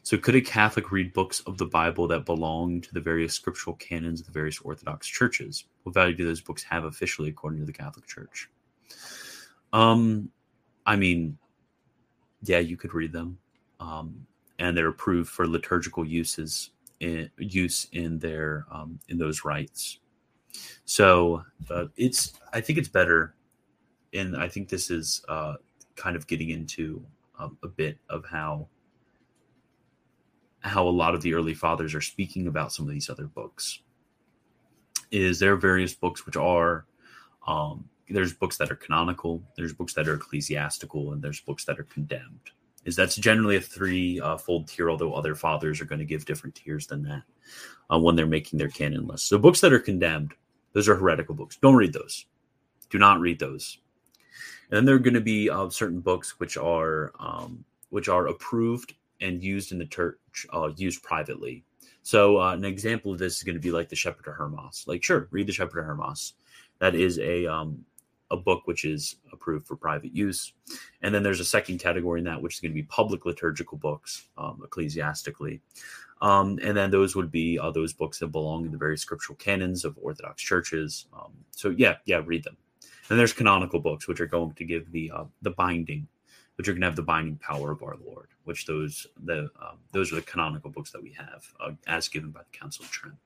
[0.05, 3.75] So, could a Catholic read books of the Bible that belong to the various scriptural
[3.77, 5.65] canons of the various Orthodox churches?
[5.83, 8.51] What value do those books have officially according to the Catholic Church?
[9.73, 10.31] Um,
[10.85, 11.39] I mean,
[12.43, 13.39] yeah, you could read them,
[13.81, 14.27] um,
[14.59, 20.01] and they're approved for liturgical uses in, use in their um, in those rites.
[20.85, 23.37] So uh, it's I think it's better,
[24.13, 25.55] and I think this is uh,
[25.97, 27.03] kind of getting into
[27.39, 28.69] um, a bit of how
[30.65, 33.81] how a lot of the early fathers are speaking about some of these other books
[35.11, 36.87] is there are various books which are
[37.47, 41.79] um, there's books that are canonical there's books that are ecclesiastical and there's books that
[41.79, 42.51] are condemned.
[42.85, 46.27] Is that's generally a three uh, fold tier although other fathers are going to give
[46.27, 47.23] different tiers than that
[47.91, 50.35] uh, when they're making their canon list so books that are condemned
[50.75, 51.57] those are heretical books.
[51.57, 52.27] Don't read those.
[52.91, 53.79] Do not read those.
[54.71, 58.27] And then there are going to be uh, certain books which are um, which are
[58.27, 60.19] approved and used in the church,
[60.53, 61.65] uh, used privately.
[62.03, 64.85] So uh, an example of this is going to be like the Shepherd of Hermas.
[64.87, 66.35] Like, sure, read the Shepherd of Hermas.
[66.79, 67.85] That is a um,
[68.31, 70.53] a book which is approved for private use.
[71.03, 73.79] And then there's a second category in that, which is going to be public liturgical
[73.79, 75.61] books, um, ecclesiastically.
[76.21, 79.37] Um, and then those would be uh, those books that belong in the various scriptural
[79.37, 81.07] canons of Orthodox churches.
[81.13, 82.57] Um, so yeah, yeah, read them.
[83.11, 86.09] And there's canonical books, which are going to give the uh, the binding
[86.57, 89.79] but you're going to have the binding power of our Lord, which those the um,
[89.93, 92.91] those are the canonical books that we have uh, as given by the Council of
[92.91, 93.17] Trent.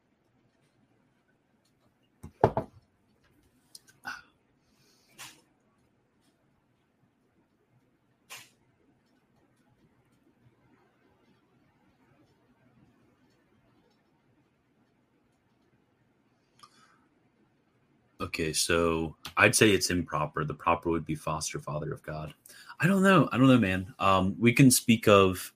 [18.20, 20.44] Okay, so I'd say it's improper.
[20.44, 22.34] The proper would be foster father of God.
[22.80, 23.28] I don't know.
[23.32, 23.92] I don't know, man.
[23.98, 25.52] Um, we can speak of,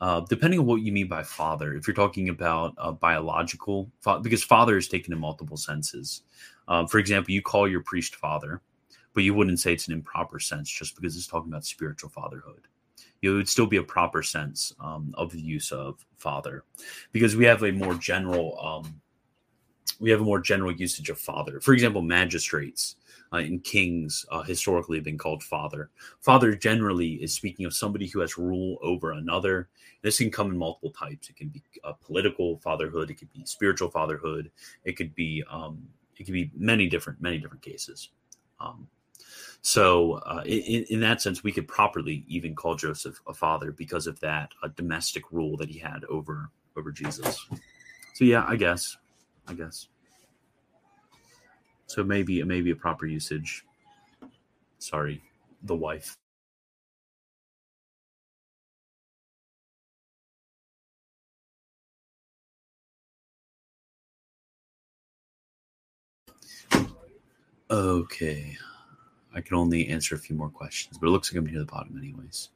[0.00, 1.74] uh, depending on what you mean by father.
[1.74, 6.22] If you're talking about a biological, fa- because father is taken in multiple senses.
[6.66, 8.62] Um, for example, you call your priest father,
[9.14, 12.66] but you wouldn't say it's an improper sense just because it's talking about spiritual fatherhood.
[13.22, 16.64] It would still be a proper sense um, of the use of father,
[17.12, 19.00] because we have a more general, um,
[20.00, 21.60] we have a more general usage of father.
[21.60, 22.96] For example, magistrates
[23.32, 25.90] uh, and kings uh, historically have been called father.
[26.20, 29.68] Father generally is speaking of somebody who has rule over another.
[30.02, 31.28] This can come in multiple types.
[31.28, 33.10] It can be a political fatherhood.
[33.10, 34.50] It could be spiritual fatherhood.
[34.84, 35.82] It could be um,
[36.16, 38.10] it could be many different many different cases.
[38.58, 38.88] Um,
[39.62, 44.06] so, uh, in, in, that sense, we could properly even call Joseph a father because
[44.06, 47.46] of that a domestic rule that he had over over Jesus.
[48.14, 48.96] So, yeah, I guess,
[49.46, 49.88] I guess.
[51.90, 53.64] So maybe maybe a proper usage.
[54.78, 55.20] Sorry,
[55.64, 56.16] the wife.
[67.68, 68.56] Okay.
[69.34, 71.64] I can only answer a few more questions, but it looks like I'm near the
[71.64, 72.50] bottom, anyways.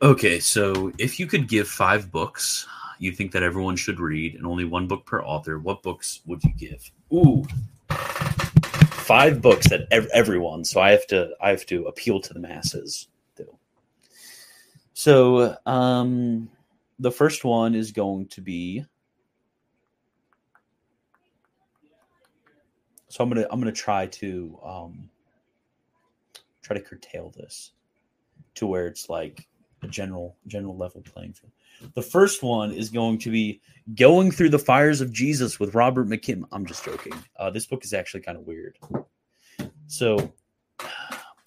[0.00, 2.66] Okay, so if you could give five books
[3.02, 6.42] you think that everyone should read and only one book per author, what books would
[6.44, 6.90] you give?
[7.12, 7.44] Ooh,
[7.90, 10.64] five books that ev- everyone.
[10.64, 13.08] So I have to I have to appeal to the masses.
[14.94, 16.48] So um,
[16.98, 18.84] the first one is going to be
[23.12, 25.10] So I'm gonna I'm gonna try to um,
[26.62, 27.72] try to curtail this
[28.54, 29.46] to where it's like
[29.82, 31.52] a general general level playing field.
[31.94, 33.60] The first one is going to be
[33.94, 36.44] going through the fires of Jesus with Robert McKim.
[36.52, 37.14] I'm just joking.
[37.36, 38.78] Uh, this book is actually kind of weird.
[39.86, 40.32] So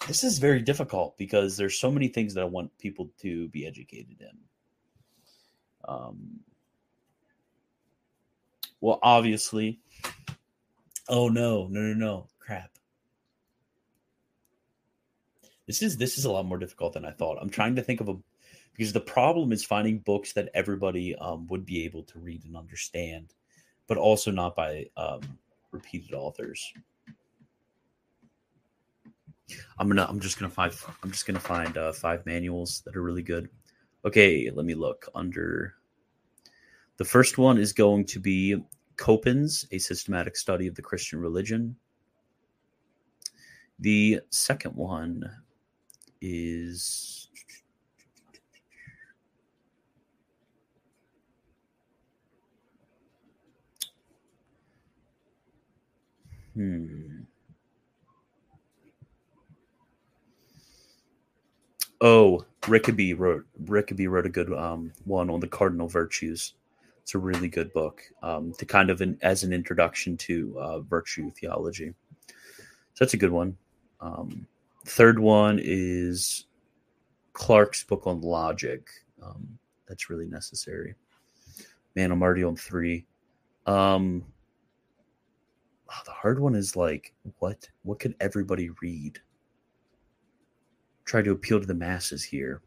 [0.07, 3.65] this is very difficult because there's so many things that I want people to be
[3.65, 4.37] educated in.
[5.87, 6.39] Um,
[8.81, 9.79] well, obviously,
[11.07, 12.27] Oh no, no, no, no.
[12.39, 12.71] Crap.
[15.67, 17.37] This is this is a lot more difficult than I thought.
[17.41, 18.17] I'm trying to think of a
[18.75, 22.57] because the problem is finding books that everybody um, would be able to read and
[22.57, 23.33] understand,
[23.87, 25.21] but also not by um,
[25.71, 26.73] repeated authors.
[29.77, 30.73] I'm gonna I'm just gonna find
[31.03, 33.49] I'm just gonna find uh, five manuals that are really good.
[34.03, 35.75] Okay, let me look under.
[36.97, 38.55] The first one is going to be
[38.97, 41.75] Coppens, A Systematic Study of the Christian Religion.
[43.79, 45.29] The second one
[46.21, 47.24] is
[56.55, 57.23] hmm.
[62.01, 66.53] Oh, Rickaby wrote Rickaby wrote a good um, one on the cardinal virtues.
[67.01, 70.79] It's a really good book um, to kind of an, as an introduction to uh,
[70.79, 71.93] virtue theology.
[72.27, 72.33] So
[73.05, 73.57] that's a good one.
[74.01, 74.47] Um,
[74.85, 76.45] third one is
[77.33, 78.89] Clark's book on logic.
[79.21, 80.95] Um, that's really necessary.
[81.95, 83.05] Man, I'm already on three.
[83.67, 84.25] Um,
[85.95, 87.69] oh, the hard one is like, what?
[87.83, 89.19] What could everybody read?
[91.05, 92.61] Try to appeal to the masses here.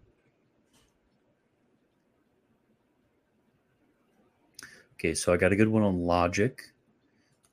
[4.95, 6.63] Okay, so I got a good one on logic.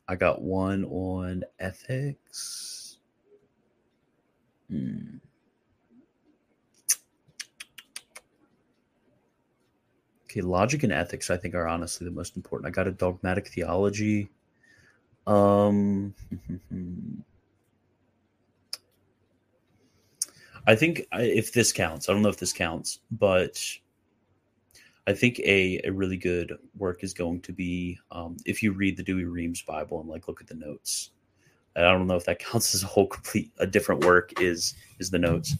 [0.08, 2.98] I got one on ethics.
[4.70, 5.18] Hmm.
[10.26, 12.68] Okay, logic and ethics I think are honestly the most important.
[12.68, 14.30] I got a dogmatic theology.
[15.28, 16.14] Um
[20.68, 23.62] I think if this counts, I don't know if this counts, but
[25.08, 28.98] I think a, a really good work is going to be um, if you read
[28.98, 31.12] the Douay-Rheims Bible and like look at the notes.
[31.76, 35.12] I don't know if that counts as a whole complete a different work is is
[35.12, 35.56] the notes.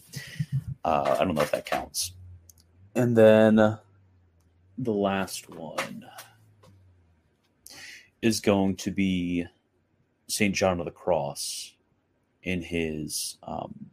[0.84, 2.12] Uh, I don't know if that counts.
[2.94, 6.04] And then the last one
[8.22, 9.46] is going to be
[10.28, 11.74] Saint John of the Cross
[12.42, 13.90] in his um,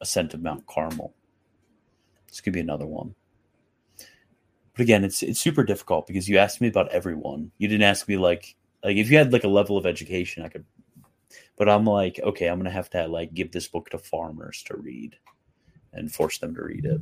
[0.00, 1.14] ascent of Mount Carmel.
[2.28, 3.14] This could be another one.
[4.72, 7.50] But again, it's it's super difficult because you asked me about everyone.
[7.56, 10.48] You didn't ask me like like if you had like a level of education, I
[10.48, 10.64] could.
[11.56, 14.76] But I'm like, okay, I'm gonna have to like give this book to farmers to
[14.76, 15.16] read,
[15.94, 17.00] and force them to read it.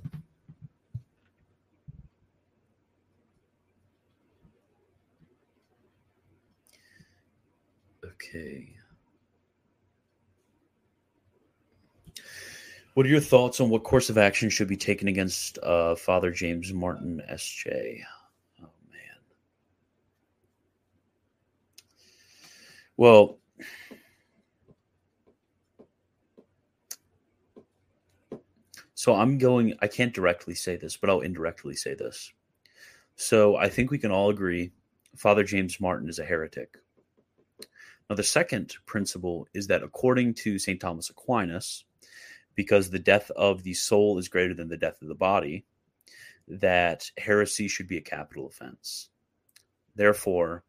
[8.05, 8.74] Okay.
[12.95, 16.31] What are your thoughts on what course of action should be taken against uh, Father
[16.31, 18.05] James Martin, S.J.?
[18.63, 19.01] Oh, man.
[22.97, 23.39] Well,
[28.95, 32.33] so I'm going, I can't directly say this, but I'll indirectly say this.
[33.17, 34.71] So I think we can all agree
[35.17, 36.77] Father James Martin is a heretic.
[38.09, 40.81] Now, the second principle is that according to St.
[40.81, 41.85] Thomas Aquinas,
[42.55, 45.65] because the death of the soul is greater than the death of the body,
[46.49, 49.09] that heresy should be a capital offense.
[49.97, 50.65] Therefore,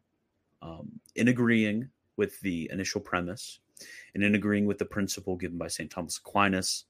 [0.62, 3.60] um, in agreeing with the initial premise
[4.14, 5.90] and in agreeing with the principle given by St.
[5.90, 6.84] Thomas Aquinas,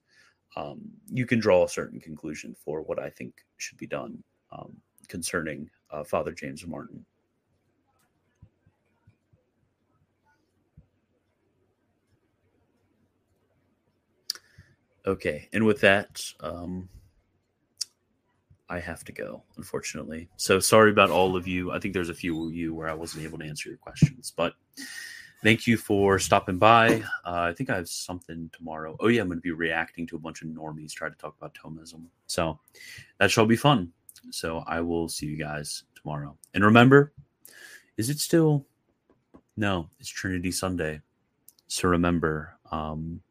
[0.55, 4.77] um, you can draw a certain conclusion for what I think should be done um,
[5.07, 7.05] concerning uh, Father James Martin.
[15.07, 16.89] Okay, and with that, um,
[18.69, 20.27] I have to go, unfortunately.
[20.35, 21.71] So sorry about all of you.
[21.71, 24.33] I think there's a few of you where I wasn't able to answer your questions,
[24.35, 24.53] but
[25.43, 27.01] thank you for stopping by.
[27.25, 28.97] Uh, I think I have something tomorrow.
[28.99, 31.35] Oh yeah, I'm going to be reacting to a bunch of normies try to talk
[31.37, 32.07] about Thomism.
[32.25, 32.59] So
[33.19, 33.93] that shall be fun.
[34.31, 36.35] So I will see you guys tomorrow.
[36.53, 37.13] And remember,
[37.95, 38.65] is it still?
[39.55, 40.99] No, it's Trinity Sunday.
[41.67, 43.21] So remember, um,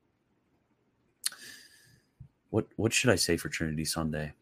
[2.57, 4.33] what what should I say for Trinity Sunday?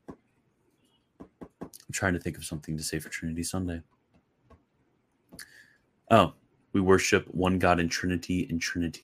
[0.00, 3.82] I'm trying to think of something to say for Trinity Sunday.
[6.10, 6.32] Oh,
[6.72, 8.94] we worship one God in Trinity and Trinity